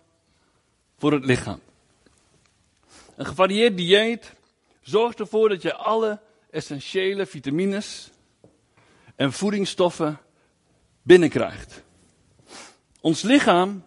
[0.97, 1.61] voor het lichaam.
[3.17, 4.35] Een gevarieerd dieet
[4.81, 8.11] zorgt ervoor dat je alle essentiële vitamines
[9.17, 10.21] en voedingsstoffen
[11.03, 11.83] binnenkrijgt.
[13.01, 13.85] Ons lichaam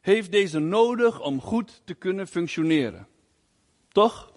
[0.00, 3.06] heeft deze nodig om goed te kunnen functioneren.
[3.88, 4.32] Toch?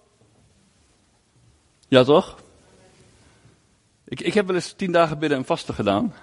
[1.87, 2.40] Ja, toch?
[4.11, 6.13] Ik, ik heb wel eens tien dagen bidden en vasten gedaan.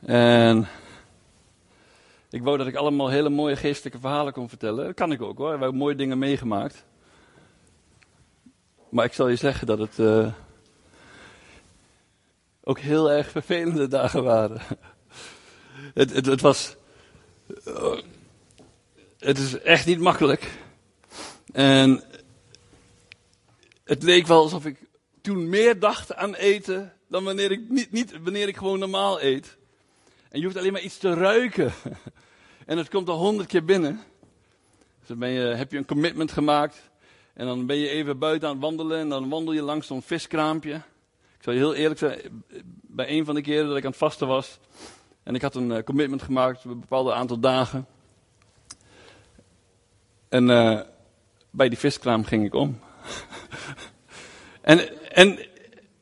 [0.00, 0.68] En
[2.30, 4.84] ik wou dat ik allemaal hele mooie geestelijke verhalen kon vertellen.
[4.84, 5.52] Dat kan ik ook hoor.
[5.52, 6.84] We hebben mooie dingen meegemaakt.
[8.88, 10.32] Maar ik zal je zeggen dat het uh,
[12.64, 14.60] ook heel erg vervelende dagen waren.
[15.94, 16.76] het, het, het, was.
[17.64, 18.00] Uh,
[19.18, 20.50] het is echt niet makkelijk.
[21.52, 22.02] En
[23.84, 24.87] het leek wel alsof ik
[25.28, 29.56] toen meer dacht aan eten dan wanneer ik, niet, niet wanneer ik gewoon normaal eet.
[30.28, 31.72] En je hoeft alleen maar iets te ruiken.
[32.66, 34.00] En het komt al honderd keer binnen.
[34.98, 36.90] Dus dan ben je, heb je een commitment gemaakt.
[37.34, 38.98] En dan ben je even buiten aan het wandelen.
[38.98, 40.74] En dan wandel je langs zo'n viskraampje.
[40.74, 42.44] Ik zal je heel eerlijk zijn.
[42.82, 44.58] Bij een van de keren dat ik aan het vasten was.
[45.22, 46.64] En ik had een eh, commitment gemaakt.
[46.64, 47.86] Een bepaald aantal dagen.
[50.28, 50.80] En uh,
[51.50, 52.80] bij die viskraam ging ik om.
[54.60, 55.46] en, en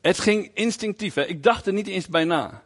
[0.01, 1.13] het ging instinctief.
[1.13, 1.25] Hè.
[1.25, 2.63] Ik dacht er niet eens bij na.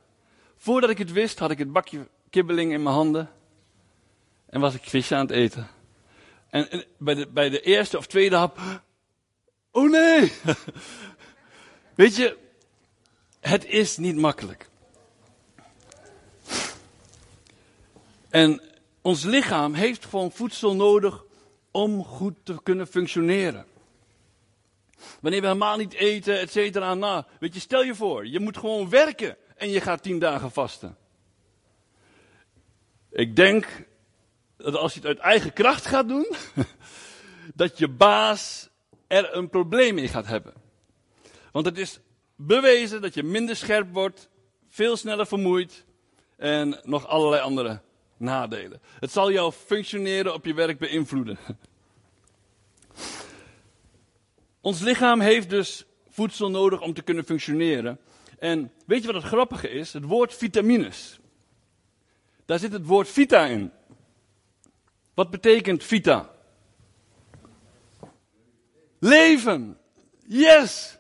[0.58, 3.30] Voordat ik het wist, had ik het bakje kibbeling in mijn handen.
[4.46, 5.68] En was ik visje aan het eten.
[6.50, 8.60] En, bij, de, bij de eerste of tweede hap.
[9.74, 10.32] Oh nee!
[11.96, 12.38] Weet je,
[13.40, 14.70] het is niet makkelijk.
[18.30, 18.62] En
[19.02, 21.24] ons lichaam heeft gewoon voedsel nodig
[21.72, 23.66] om goed te kunnen functioneren.
[25.22, 28.58] Wanneer we helemaal niet eten, et cetera, nou, weet je, stel je voor, je moet
[28.58, 30.98] gewoon werken en je gaat tien dagen vasten.
[33.10, 33.68] Ik denk
[34.58, 36.36] dat als je het uit eigen kracht gaat doen,
[37.56, 38.70] dat je baas
[39.08, 40.54] er een probleem mee gaat hebben.
[41.52, 42.00] Want het is
[42.36, 44.30] bewezen dat je minder scherp wordt,
[44.70, 45.86] veel sneller vermoeid
[46.38, 47.82] en nog allerlei andere
[48.18, 48.82] nadelen.
[49.00, 51.38] Het zal jouw functioneren op je werk beïnvloeden.
[54.62, 58.00] Ons lichaam heeft dus voedsel nodig om te kunnen functioneren.
[58.40, 59.94] En weet je wat het grappige is?
[59.94, 61.20] Het woord vitamines.
[62.46, 63.72] Daar zit het woord vita in.
[65.14, 66.32] Wat betekent vita?
[69.00, 69.78] Leven.
[70.26, 70.98] Yes.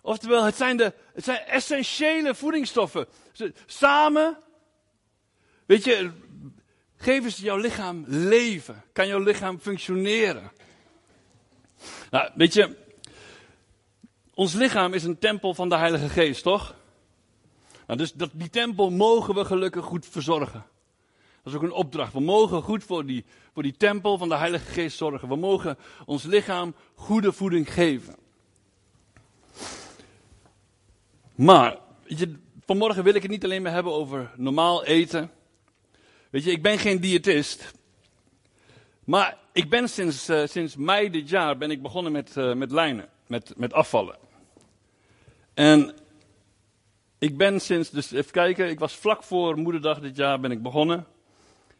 [0.00, 3.06] Oftewel, het zijn, de, het zijn essentiële voedingsstoffen.
[3.66, 4.38] Samen,
[5.66, 6.10] weet je,
[6.96, 8.84] geven ze jouw lichaam leven.
[8.92, 10.50] Kan jouw lichaam functioneren.
[12.10, 12.76] Nou, weet je,
[14.34, 16.74] ons lichaam is een tempel van de Heilige Geest, toch?
[17.86, 20.64] Nou, dus dat, die tempel mogen we gelukkig goed verzorgen.
[21.42, 22.12] Dat is ook een opdracht.
[22.12, 25.28] We mogen goed voor die, voor die tempel van de Heilige Geest zorgen.
[25.28, 28.16] We mogen ons lichaam goede voeding geven.
[31.34, 32.34] Maar, weet je,
[32.66, 35.30] vanmorgen wil ik het niet alleen maar hebben over normaal eten.
[36.30, 37.72] Weet je, ik ben geen diëtist.
[39.08, 42.70] Maar ik ben sinds, uh, sinds mei dit jaar ben ik begonnen met, uh, met
[42.70, 44.18] lijnen, met, met afvallen.
[45.54, 45.94] En
[47.18, 50.62] ik ben sinds, dus even kijken, ik was vlak voor moederdag dit jaar ben ik
[50.62, 51.06] begonnen.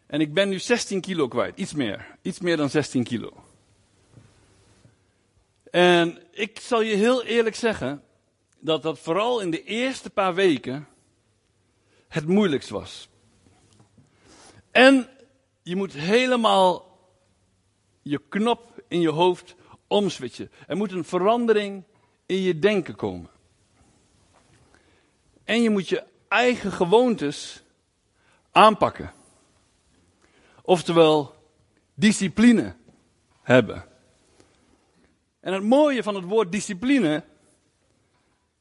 [0.07, 3.33] En ik ben nu 16 kilo kwijt, iets meer, iets meer dan 16 kilo.
[5.71, 8.03] En ik zal je heel eerlijk zeggen,
[8.59, 10.89] dat dat vooral in de eerste paar weken
[12.09, 13.09] het moeilijkst was.
[14.71, 15.09] En
[15.63, 16.88] je moet helemaal
[18.03, 19.55] je knop in je hoofd
[19.87, 20.51] omswitchen.
[20.67, 21.85] Er moet een verandering
[22.27, 23.31] in je denken komen.
[25.45, 27.63] En je moet je eigen gewoontes
[28.53, 29.13] aanpakken.
[30.63, 31.35] Oftewel,
[31.95, 32.75] discipline
[33.43, 33.85] hebben.
[35.41, 37.25] En het mooie van het woord discipline,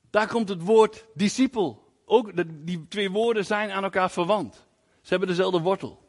[0.09, 2.31] daar komt het woord discipel ook,
[2.65, 4.65] die twee woorden zijn aan elkaar verwant.
[5.01, 6.07] Ze hebben dezelfde wortel.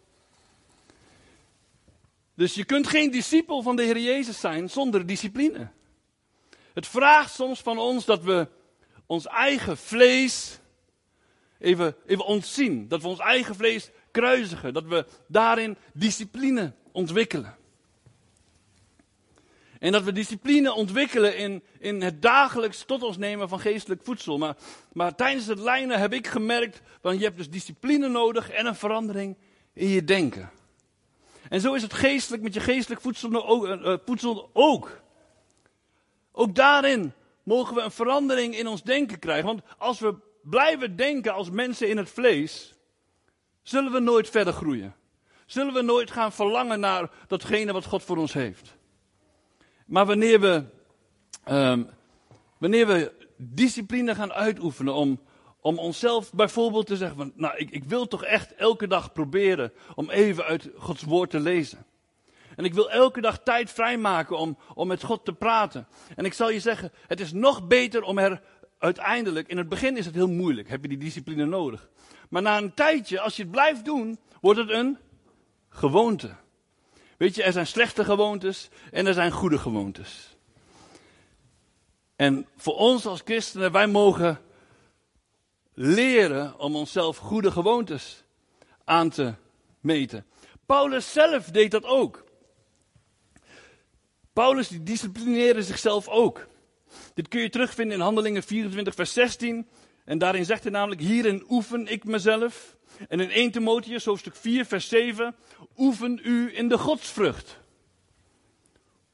[2.39, 5.68] Dus je kunt geen discipel van de Heer Jezus zijn zonder discipline.
[6.72, 8.49] Het vraagt soms van ons dat we
[9.07, 10.59] ons eigen vlees
[11.59, 12.89] even, even ontzien.
[12.89, 14.74] Dat we ons eigen vlees kruisigen.
[14.74, 17.57] Dat we daarin discipline ontwikkelen.
[19.78, 24.39] En dat we discipline ontwikkelen in, in het dagelijks tot ons nemen van geestelijk voedsel.
[24.39, 24.57] Maar,
[24.93, 28.74] maar tijdens het lijnen heb ik gemerkt, want je hebt dus discipline nodig en een
[28.74, 29.36] verandering
[29.72, 30.51] in je denken.
[31.49, 33.66] En zo is het geestelijk met je geestelijk voedsel ook.
[33.66, 35.01] Uh, voedsel ook.
[36.32, 39.46] Ook daarin mogen we een verandering in ons denken krijgen.
[39.46, 42.74] Want als we blijven denken als mensen in het vlees,
[43.62, 44.94] zullen we nooit verder groeien.
[45.46, 48.76] Zullen we nooit gaan verlangen naar datgene wat God voor ons heeft.
[49.86, 50.64] Maar wanneer we,
[51.49, 51.90] um,
[52.59, 55.20] wanneer we discipline gaan uitoefenen om,
[55.68, 59.72] om onszelf bijvoorbeeld te zeggen van, nou ik, ik wil toch echt elke dag proberen
[59.94, 61.86] om even uit Gods woord te lezen.
[62.56, 65.86] En ik wil elke dag tijd vrijmaken om, om met God te praten.
[66.16, 68.42] En ik zal je zeggen, het is nog beter om er
[68.78, 71.88] uiteindelijk, in het begin is het heel moeilijk, heb je die discipline nodig.
[72.28, 74.98] Maar na een tijdje, als je het blijft doen, wordt het een
[75.68, 76.30] gewoonte.
[77.16, 80.36] Weet je, er zijn slechte gewoontes en er zijn goede gewoontes.
[82.16, 84.40] En voor ons als christenen, wij mogen
[85.80, 88.24] leren om onszelf goede gewoontes
[88.84, 89.34] aan te
[89.80, 90.26] meten.
[90.66, 92.24] Paulus zelf deed dat ook.
[94.32, 96.46] Paulus die disciplineerde zichzelf ook.
[97.14, 99.68] Dit kun je terugvinden in Handelingen 24, vers 16.
[100.04, 102.76] En daarin zegt hij namelijk: Hierin oefen ik mezelf.
[103.08, 105.34] En in 1 Timotheus, hoofdstuk 4, vers 7.
[105.76, 107.58] Oefen u in de godsvrucht.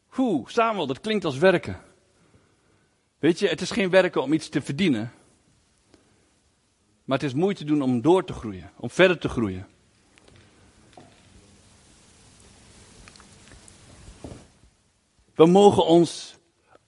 [0.06, 1.80] Hoe, Samuel, dat klinkt als werken.
[3.18, 5.12] Weet je, het is geen werken om iets te verdienen.
[7.04, 9.66] Maar het is moeite doen om door te groeien, om verder te groeien.
[15.34, 16.36] We mogen ons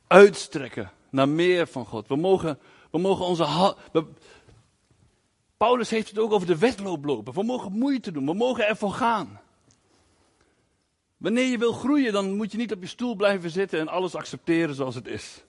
[0.06, 2.08] uitstrekken naar meer van God.
[2.08, 2.58] We mogen,
[2.90, 3.74] we mogen onze.
[3.92, 4.04] We,
[5.56, 7.34] Paulus heeft het ook over de wedloop lopen.
[7.34, 8.26] We mogen moeite doen.
[8.26, 9.40] We mogen ervoor gaan.
[11.16, 14.14] Wanneer je wil groeien, dan moet je niet op je stoel blijven zitten en alles
[14.14, 15.44] accepteren zoals het is.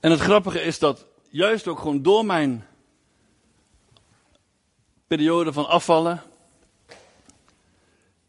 [0.00, 2.66] En het grappige is dat juist ook gewoon door mijn
[5.06, 6.22] periode van afvallen,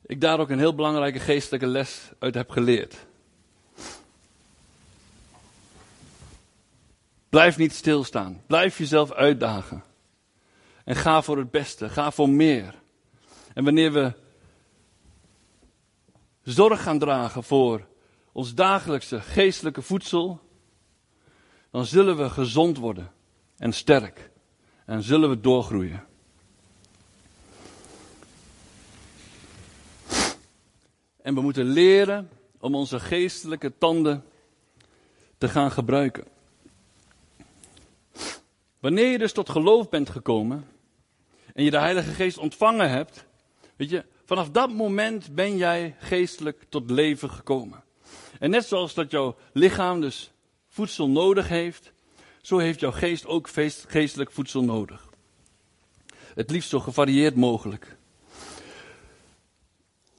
[0.06, 3.08] ik daar ook een heel belangrijke geestelijke les uit heb geleerd.
[7.30, 8.44] Blijf niet stilstaan.
[8.48, 9.84] Blijf jezelf uitdagen.
[10.84, 11.90] En ga voor het beste.
[11.90, 12.76] Ga voor meer.
[13.54, 14.14] En wanneer we
[16.44, 17.88] zorg gaan dragen voor
[18.32, 20.49] ons dagelijkse geestelijke voedsel,
[21.72, 23.12] dan zullen we gezond worden
[23.58, 24.32] en sterk.
[24.86, 26.08] En zullen we doorgroeien.
[31.22, 34.24] En we moeten leren om onze geestelijke tanden
[35.38, 36.24] te gaan gebruiken.
[38.80, 40.68] Wanneer je dus tot geloof bent gekomen
[41.54, 43.26] en je de Heilige Geest ontvangen hebt,
[43.76, 47.84] weet je, vanaf dat moment ben jij geestelijk tot leven gekomen.
[48.40, 50.32] En net zoals dat jouw lichaam dus
[50.80, 51.92] voedsel nodig heeft,
[52.42, 53.50] zo heeft jouw geest ook
[53.88, 55.10] geestelijk voedsel nodig.
[56.34, 57.98] Het liefst zo gevarieerd mogelijk.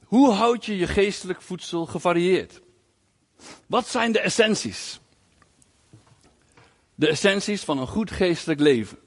[0.03, 2.61] Hoe houd je je geestelijk voedsel gevarieerd?
[3.65, 4.99] Wat zijn de essenties?
[6.95, 8.97] De essenties van een goed geestelijk leven.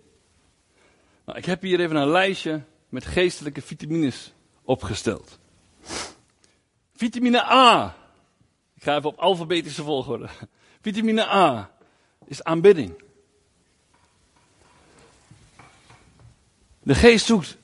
[1.25, 4.33] Nou, ik heb hier even een lijstje met geestelijke vitamines
[4.63, 5.39] opgesteld.
[6.95, 7.97] Vitamine A.
[8.75, 10.29] Ik ga even op alfabetische volgorde.
[10.85, 11.71] Vitamine A
[12.27, 13.03] is aanbidding.
[16.83, 17.57] De geest zoekt,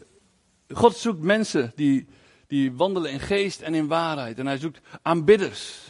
[0.69, 2.09] God zoekt mensen die
[2.47, 4.39] die wandelen in geest en in waarheid.
[4.39, 5.89] En hij zoekt aanbidders.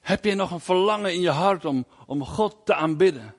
[0.00, 3.34] Heb je nog een verlangen in je hart om, om God te aanbidden?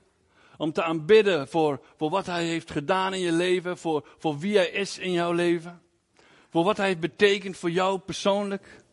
[0.56, 4.56] Om te aanbidden voor, voor wat Hij heeft gedaan in je leven, voor, voor wie
[4.56, 5.82] Hij is in jouw leven,
[6.50, 8.83] voor wat Hij heeft betekend voor jou persoonlijk.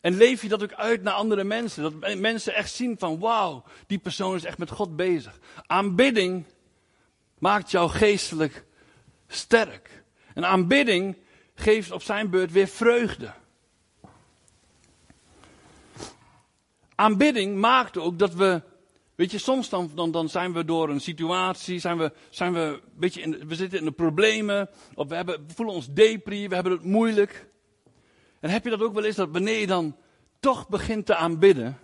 [0.00, 3.64] En leef je dat ook uit naar andere mensen, dat mensen echt zien van wauw,
[3.86, 5.38] die persoon is echt met God bezig.
[5.66, 6.44] Aanbidding
[7.38, 8.64] maakt jou geestelijk
[9.28, 10.02] sterk.
[10.34, 11.16] En aanbidding
[11.54, 13.32] geeft op zijn beurt weer vreugde.
[16.94, 18.62] Aanbidding maakt ook dat we
[19.16, 22.80] Weet je, soms dan, dan, dan zijn we door een situatie, zijn we, zijn we
[22.94, 26.54] beetje in, we zitten in de problemen, of we, hebben, we voelen ons depri, we
[26.54, 27.46] hebben het moeilijk.
[28.46, 29.96] En heb je dat ook wel eens, dat wanneer je dan
[30.40, 31.78] toch begint te aanbidden,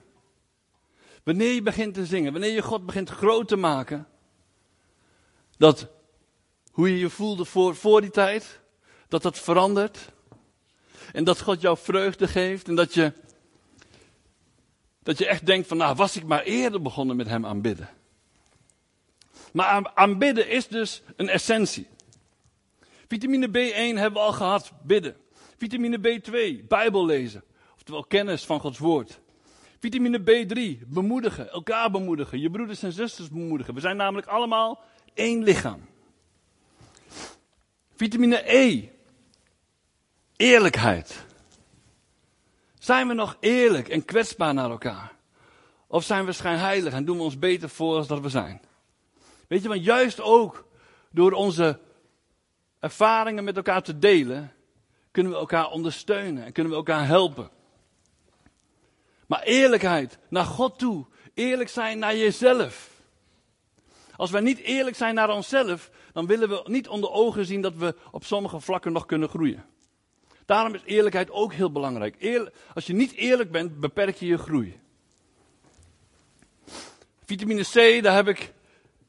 [1.22, 4.08] wanneer je begint te zingen, wanneer je God begint groot te maken,
[5.56, 5.88] dat
[6.70, 8.60] hoe je je voelde voor, voor die tijd,
[9.08, 9.98] dat dat verandert.
[11.12, 13.12] En dat God jou vreugde geeft en dat je,
[15.02, 17.88] dat je echt denkt van, nou was ik maar eerder begonnen met hem aanbidden.
[19.52, 21.86] Maar aanbidden is dus een essentie.
[23.08, 25.21] Vitamine B1 hebben we al gehad, bidden.
[25.62, 27.44] Vitamine B2, Bijbel lezen.
[27.74, 29.20] Oftewel kennis van Gods woord.
[29.78, 33.74] Vitamine B3, bemoedigen, elkaar bemoedigen, je broeders en zusters bemoedigen.
[33.74, 34.80] We zijn namelijk allemaal
[35.14, 35.80] één lichaam.
[37.94, 38.88] Vitamine E,
[40.36, 41.24] eerlijkheid.
[42.78, 45.12] Zijn we nog eerlijk en kwetsbaar naar elkaar?
[45.86, 48.60] Of zijn we schijnheilig en doen we ons beter voor als dat we zijn?
[49.48, 50.66] Weet je, want juist ook
[51.10, 51.78] door onze
[52.80, 54.52] ervaringen met elkaar te delen,
[55.12, 57.50] kunnen we elkaar ondersteunen en kunnen we elkaar helpen.
[59.26, 62.90] Maar eerlijkheid naar God toe, eerlijk zijn naar jezelf.
[64.16, 67.74] Als wij niet eerlijk zijn naar onszelf, dan willen we niet onder ogen zien dat
[67.74, 69.64] we op sommige vlakken nog kunnen groeien.
[70.46, 72.50] Daarom is eerlijkheid ook heel belangrijk.
[72.74, 74.80] als je niet eerlijk bent, beperk je je groei.
[77.24, 78.52] Vitamine C, daar heb ik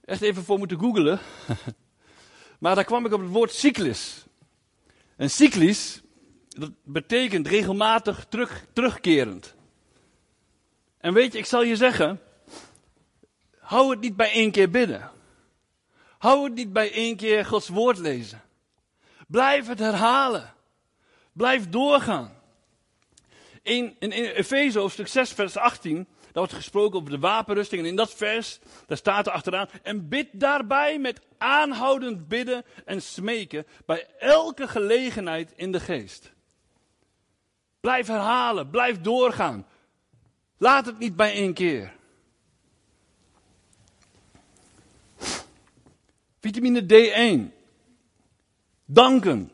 [0.05, 1.19] echt even voor moeten googelen.
[2.59, 4.22] maar daar kwam ik op het woord cyclus.
[5.15, 6.01] En cyclisch,
[6.49, 9.55] dat betekent regelmatig terug, terugkerend.
[10.97, 12.21] En weet je, ik zal je zeggen,
[13.59, 15.11] hou het niet bij één keer bidden.
[16.17, 18.41] Hou het niet bij één keer Gods woord lezen.
[19.27, 20.53] Blijf het herhalen.
[21.31, 22.33] Blijf doorgaan.
[23.61, 27.81] In, in, in Efeze hoofdstuk 6 vers 18, daar wordt gesproken over de wapenrusting.
[27.81, 29.69] En in dat vers, daar staat er achteraan.
[29.83, 36.33] En bid daarbij met aanhoudend bidden en smeken bij elke gelegenheid in de geest.
[37.79, 39.67] Blijf herhalen, blijf doorgaan.
[40.57, 41.93] Laat het niet bij één keer.
[46.39, 47.53] Vitamine D1.
[48.85, 49.51] Danken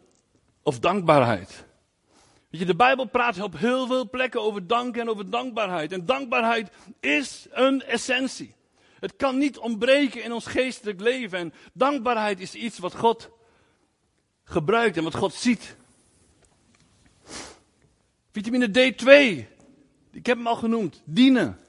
[0.63, 1.67] of dankbaarheid.
[2.49, 5.91] Weet je, de Bijbel praat op heel veel plekken over dank en over dankbaarheid.
[5.91, 6.69] En dankbaarheid
[6.99, 8.55] is een essentie.
[8.99, 11.39] Het kan niet ontbreken in ons geestelijk leven.
[11.39, 13.29] En dankbaarheid is iets wat God
[14.43, 15.75] gebruikt en wat God ziet.
[18.31, 19.07] Vitamine D2,
[20.11, 21.59] ik heb hem al genoemd, dienen.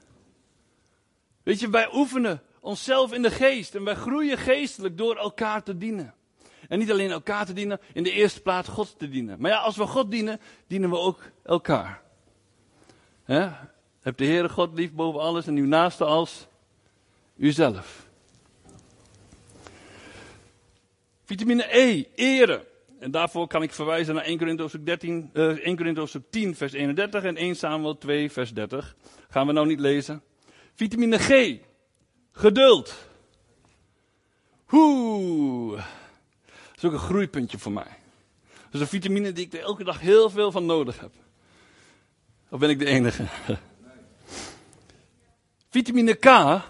[1.43, 5.77] Weet je, wij oefenen onszelf in de geest en wij groeien geestelijk door elkaar te
[5.77, 6.13] dienen.
[6.71, 9.39] En niet alleen elkaar te dienen, in de eerste plaats God te dienen.
[9.39, 12.01] Maar ja, als we God dienen, dienen we ook elkaar.
[13.23, 13.49] He?
[14.01, 16.47] Heb de Heere God lief boven alles en uw naaste als
[17.37, 18.07] uzelf.
[21.23, 22.67] Vitamine E, ere.
[22.99, 27.23] En daarvoor kan ik verwijzen naar 1 Corinthians 13, uh, 1 Corinthians 10 vers 31
[27.23, 28.95] en 1 Samuel 2 vers 30.
[29.29, 30.23] Gaan we nou niet lezen.
[30.73, 31.57] Vitamine G,
[32.31, 33.09] geduld.
[34.67, 35.85] Dat
[36.83, 37.97] is ook een groeipuntje voor mij.
[38.53, 41.11] Dat is een vitamine die ik er elke dag heel veel van nodig heb.
[42.49, 43.25] Of ben ik de enige?
[45.69, 46.61] Vitamine K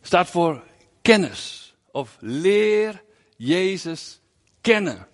[0.00, 0.62] staat voor
[1.02, 3.02] kennis of leer
[3.36, 4.20] Jezus
[4.60, 5.08] kennen.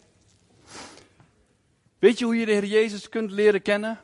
[1.99, 4.01] Weet je hoe je de Heer Jezus kunt leren kennen?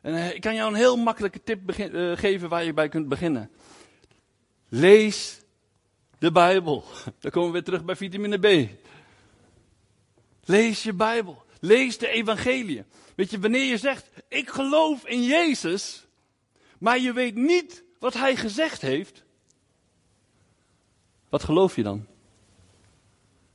[0.00, 3.08] En eh, ik kan jou een heel makkelijke tip uh, geven waar je bij kunt
[3.08, 3.50] beginnen.
[4.68, 5.39] Lees
[6.20, 6.84] de Bijbel.
[7.20, 8.68] Dan komen we weer terug bij vitamine B.
[10.44, 11.42] Lees je Bijbel.
[11.60, 12.84] Lees de evangelie.
[13.14, 16.06] Weet je, wanneer je zegt, ik geloof in Jezus,
[16.78, 19.24] maar je weet niet wat hij gezegd heeft,
[21.28, 22.06] wat geloof je dan?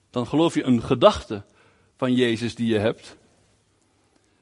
[0.10, 1.44] Dan geloof je een gedachte
[1.98, 3.18] van Jezus die je hebt.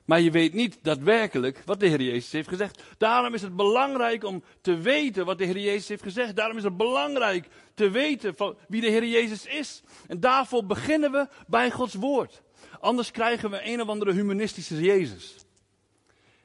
[0.06, 2.84] Maar je weet niet daadwerkelijk wat de Heer Jezus heeft gezegd.
[2.98, 6.36] Daarom is het belangrijk om te weten wat de Heer Jezus heeft gezegd.
[6.36, 9.82] Daarom is het belangrijk te weten van wie de Heer Jezus is.
[10.08, 12.42] En daarvoor beginnen we bij Gods woord.
[12.80, 15.36] Anders krijgen we een of andere humanistische Jezus.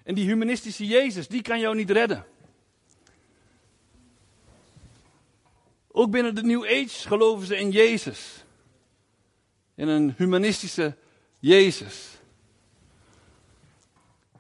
[0.03, 2.27] En die humanistische Jezus, die kan jou niet redden.
[5.89, 8.45] Ook binnen de New Age geloven ze in Jezus.
[9.75, 10.97] In een humanistische
[11.39, 12.09] Jezus.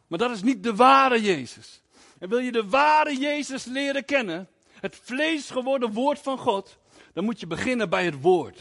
[0.06, 1.82] Maar dat is niet de ware Jezus.
[2.18, 4.48] En wil je de ware Jezus leren kennen,
[4.80, 6.78] het vlees geworden woord van God,
[7.12, 8.60] dan moet je beginnen bij het woord.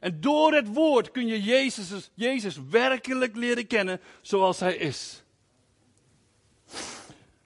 [0.00, 5.22] En door het woord kun je Jezus, Jezus werkelijk leren kennen zoals hij is.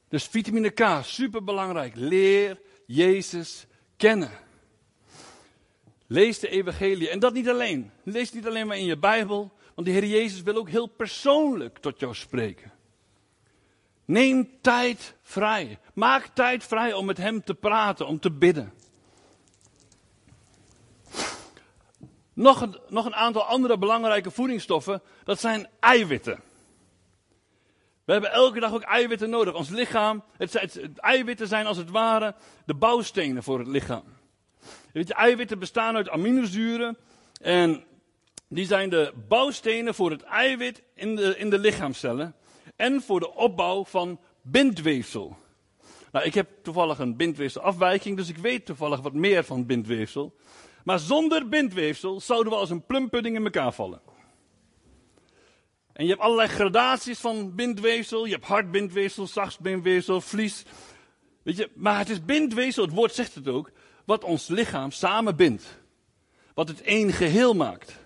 [0.09, 1.95] Dus vitamine K, superbelangrijk.
[1.97, 3.67] Leer Jezus
[3.97, 4.31] kennen.
[6.07, 7.11] Lees de evangelie.
[7.11, 7.91] En dat niet alleen.
[8.03, 9.53] Lees niet alleen maar in je Bijbel.
[9.75, 12.73] Want de Heer Jezus wil ook heel persoonlijk tot jou spreken.
[14.07, 15.79] Neem tijd vrij.
[15.95, 18.73] Maak tijd vrij om met Hem te praten, om te bidden.
[22.33, 26.41] Nog een, nog een aantal andere belangrijke voedingsstoffen, dat zijn eiwitten.
[28.05, 29.55] We hebben elke dag ook eiwitten nodig.
[29.55, 32.35] Ons lichaam, het, het, eiwitten zijn als het ware
[32.67, 34.05] de bouwstenen voor het lichaam.
[34.93, 36.97] Weet je, eiwitten bestaan uit aminozuren
[37.41, 37.85] en
[38.49, 42.35] die zijn de bouwstenen voor het eiwit in de, in de lichaamcellen
[42.77, 45.37] en voor de opbouw van bindweefsel.
[46.13, 50.35] Nou, ik heb toevallig een bindweefselafwijking, dus ik weet toevallig wat meer van bindweefsel.
[50.85, 54.01] Maar zonder bindweefsel zouden we als een plumpudding in elkaar vallen.
[55.93, 58.25] En je hebt allerlei gradaties van bindweefsel.
[58.25, 59.29] Je hebt hard bindweefsel,
[59.61, 60.65] bindweefsel, vlies.
[61.43, 63.71] Weet je, maar het is bindweefsel, het woord zegt het ook,
[64.05, 65.81] wat ons lichaam samen bindt.
[66.55, 68.06] Wat het één geheel maakt.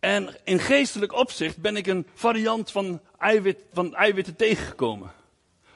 [0.00, 5.12] En in geestelijk opzicht ben ik een variant van, eiwit, van eiwitten tegengekomen.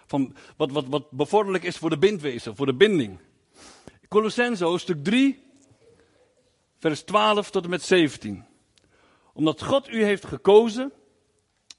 [0.06, 3.18] Van wat, wat, wat bevorderlijk is voor de bindweefsel, voor de binding.
[4.08, 5.42] Colossense hoofdstuk 3,
[6.78, 8.44] vers 12 tot en met 17.
[9.32, 10.92] Omdat God u heeft gekozen,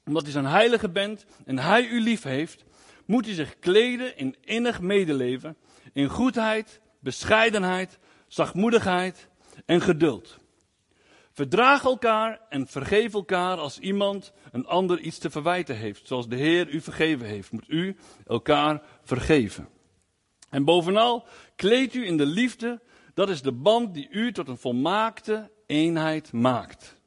[0.05, 2.63] omdat u zijn heilige bent en hij u lief heeft,
[3.05, 5.57] moet u zich kleden in innig medeleven,
[5.93, 9.27] in goedheid, bescheidenheid, zachtmoedigheid
[9.65, 10.37] en geduld.
[11.33, 16.07] Verdraag elkaar en vergeef elkaar als iemand een ander iets te verwijten heeft.
[16.07, 19.67] Zoals de Heer u vergeven heeft, moet u elkaar vergeven.
[20.49, 21.25] En bovenal,
[21.55, 22.81] kleed u in de liefde,
[23.13, 26.99] dat is de band die u tot een volmaakte eenheid maakt.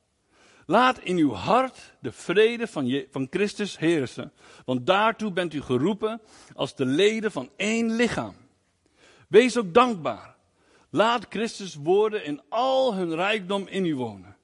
[0.67, 4.33] Laat in uw hart de vrede van, van Christus heersen,
[4.65, 6.21] want daartoe bent u geroepen
[6.55, 8.35] als de leden van één lichaam.
[9.29, 10.34] Wees ook dankbaar.
[10.95, 14.37] Laat Christus woorden in al hun rijkdom in u wonen.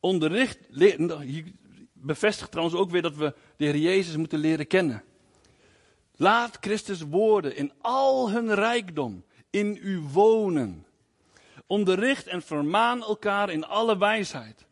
[0.00, 1.44] Onderricht, hier
[1.92, 5.02] bevestigt trouwens ook weer dat we de Heer Jezus moeten leren kennen.
[6.16, 10.86] Laat Christus woorden in al hun rijkdom in u wonen.
[11.66, 14.66] Onderricht en vermaan elkaar in alle wijsheid.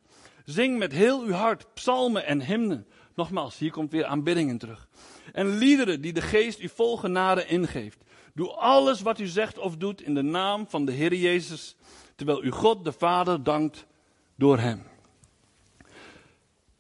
[0.45, 2.87] Zing met heel uw hart psalmen en hymnen.
[3.15, 4.89] Nogmaals, hier komt weer aanbidding in terug.
[5.33, 8.05] En liederen die de geest u vol genade ingeeft.
[8.37, 11.77] Doe alles wat u zegt of doet in de naam van de Heer Jezus,
[12.17, 13.87] terwijl u God de Vader dankt
[14.35, 14.83] door hem.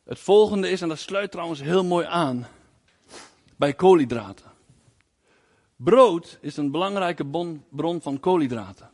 [0.05, 2.47] Het volgende is, en dat sluit trouwens heel mooi aan,
[3.57, 4.53] bij koolhydraten.
[5.77, 7.25] Brood is een belangrijke
[7.71, 8.91] bron van koolhydraten.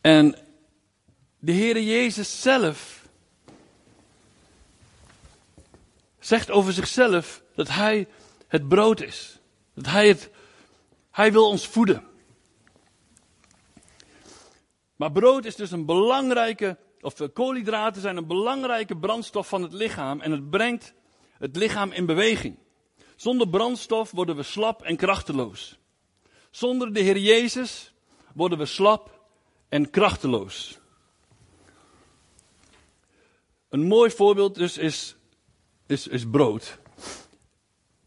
[0.00, 0.38] En
[1.38, 3.08] de Heere Jezus zelf
[6.18, 8.08] zegt over zichzelf dat Hij
[8.48, 9.38] het brood is.
[9.74, 10.30] Dat Hij het,
[11.14, 12.04] Hij wil ons voeden.
[14.96, 20.20] Maar brood is dus een belangrijke, of koolhydraten zijn een belangrijke brandstof van het lichaam
[20.20, 20.94] en het brengt
[21.38, 22.58] het lichaam in beweging.
[23.16, 25.78] Zonder brandstof worden we slap en krachteloos.
[26.50, 27.94] Zonder de Heer Jezus
[28.32, 29.20] worden we slap
[29.68, 30.78] en krachteloos.
[33.68, 35.16] Een mooi voorbeeld dus is,
[35.86, 36.78] is, is brood.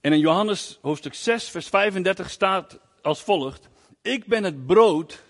[0.02, 3.70] En in Johannes hoofdstuk 6, vers 35 staat als volgt:
[4.02, 5.24] Ik ben het brood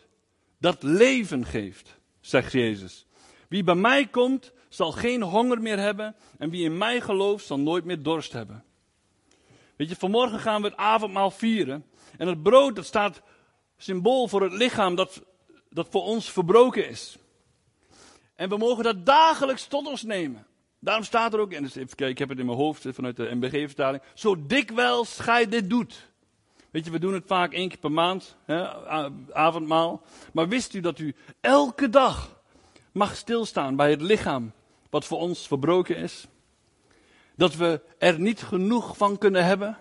[0.59, 3.05] dat leven geeft, zegt Jezus.
[3.49, 6.15] Wie bij mij komt, zal geen honger meer hebben.
[6.37, 8.63] En wie in mij gelooft, zal nooit meer dorst hebben.
[9.75, 11.85] Weet je, vanmorgen gaan we het avondmaal vieren.
[12.17, 13.21] En het brood, dat staat
[13.77, 15.21] symbool voor het lichaam dat,
[15.69, 17.17] dat voor ons verbroken is.
[18.35, 20.45] En we mogen dat dagelijks tot ons nemen.
[20.79, 23.35] Daarom staat er ook, en even kijken, ik heb het in mijn hoofd vanuit de
[23.35, 24.03] MBG-vertaling.
[24.13, 26.09] Zo dikwijls gij dit doet.
[26.71, 28.67] Weet je, we doen het vaak één keer per maand, hè,
[29.33, 30.01] avondmaal.
[30.33, 32.41] Maar wist u dat u elke dag
[32.91, 34.51] mag stilstaan bij het lichaam
[34.89, 36.27] wat voor ons verbroken is?
[37.35, 39.77] Dat we er niet genoeg van kunnen hebben.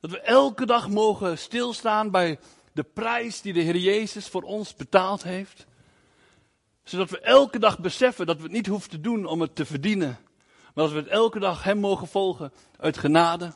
[0.00, 2.38] Dat we elke dag mogen stilstaan bij
[2.72, 5.66] de prijs die de Heer Jezus voor ons betaald heeft.
[6.82, 9.64] Zodat we elke dag beseffen dat we het niet hoeven te doen om het te
[9.64, 10.18] verdienen.
[10.74, 13.52] Maar dat we het elke dag Hem mogen volgen uit genade.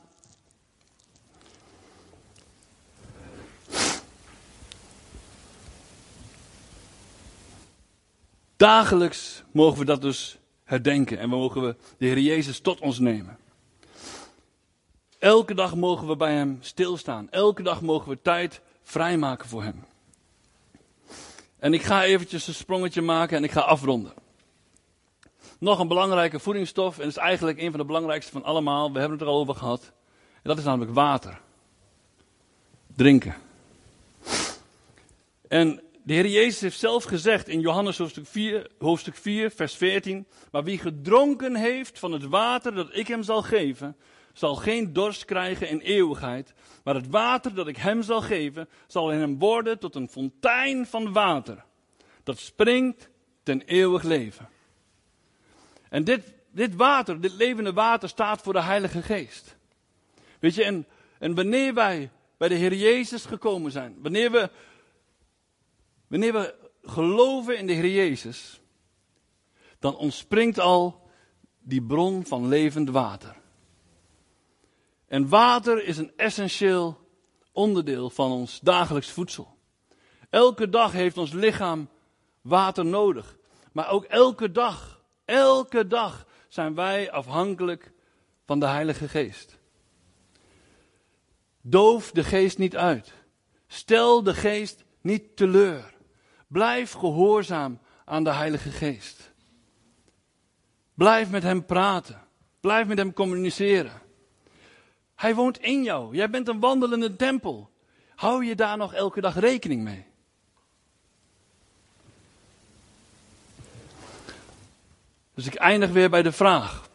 [8.59, 13.38] Dagelijks mogen we dat dus herdenken en mogen we de Heer Jezus tot ons nemen.
[15.18, 17.30] Elke dag mogen we bij Hem stilstaan.
[17.30, 19.84] Elke dag mogen we tijd vrijmaken voor Hem.
[21.59, 24.12] En ik ga eventjes een sprongetje maken en ik ga afronden.
[25.59, 28.98] Nog een belangrijke voedingsstof, en dat is eigenlijk een van de belangrijkste van allemaal, we
[28.98, 29.92] hebben het er al over gehad.
[30.42, 31.40] dat is namelijk water.
[32.96, 33.34] Drinken.
[35.48, 40.26] En de Heer Jezus heeft zelf gezegd in Johannes hoofdstuk 4, hoofdstuk 4, vers 14.
[40.50, 43.96] Maar wie gedronken heeft van het water dat ik hem zal geven,
[44.32, 46.54] zal geen dorst krijgen in eeuwigheid.
[46.84, 50.86] Maar het water dat ik hem zal geven, zal in hem worden tot een fontein
[50.86, 51.64] van water.
[52.22, 53.09] Dat springt
[53.42, 54.48] ten eeuwig leven.
[55.88, 59.56] En dit, dit water, dit levende water, staat voor de Heilige Geest.
[60.38, 60.86] Weet je, en,
[61.18, 64.50] en wanneer wij bij de Heer Jezus gekomen zijn, wanneer we,
[66.09, 68.61] wanneer we geloven in de Heer Jezus,
[69.78, 71.09] dan ontspringt al
[71.61, 73.36] die bron van levend water.
[75.06, 77.06] En water is een essentieel
[77.52, 79.56] onderdeel van ons dagelijks voedsel.
[80.30, 81.88] Elke dag heeft ons lichaam
[82.40, 83.36] water nodig.
[83.72, 87.92] Maar ook elke dag, elke dag zijn wij afhankelijk
[88.44, 89.59] van de Heilige Geest.
[91.61, 93.12] Doof de geest niet uit.
[93.66, 95.94] Stel de geest niet teleur.
[96.49, 99.30] Blijf gehoorzaam aan de Heilige Geest.
[100.94, 102.20] Blijf met hem praten.
[102.61, 103.92] Blijf met hem communiceren.
[105.14, 106.14] Hij woont in jou.
[106.14, 107.70] Jij bent een wandelende tempel.
[108.14, 110.07] Hou je daar nog elke dag rekening mee?
[115.34, 116.88] Dus ik eindig weer bij de vraag.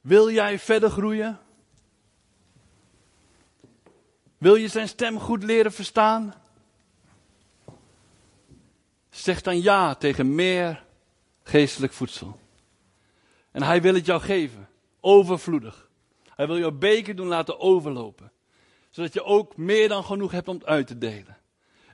[0.00, 1.40] Wil jij verder groeien?
[4.38, 6.34] Wil je zijn stem goed leren verstaan?
[9.12, 10.84] Zeg dan ja tegen meer
[11.42, 12.40] geestelijk voedsel.
[13.50, 14.68] En hij wil het jou geven,
[15.00, 15.88] overvloedig.
[16.28, 18.32] Hij wil jouw beker doen laten overlopen.
[18.90, 21.36] Zodat je ook meer dan genoeg hebt om het uit te delen.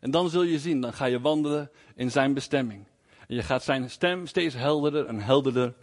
[0.01, 2.85] En dan zul je zien, dan ga je wandelen in zijn bestemming.
[3.27, 5.75] En je gaat zijn stem steeds helderder en helderder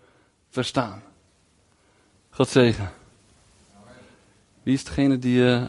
[0.49, 1.03] verstaan.
[2.29, 2.93] God zegen.
[4.63, 5.39] Wie is degene die.
[5.39, 5.67] Uh...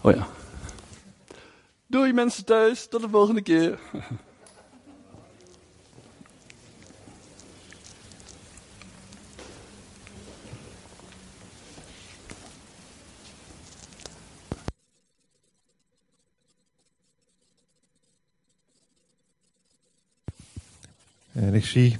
[0.00, 0.28] Oh ja.
[1.90, 3.78] Doei mensen thuis, tot de volgende keer.
[21.32, 21.98] En ik zie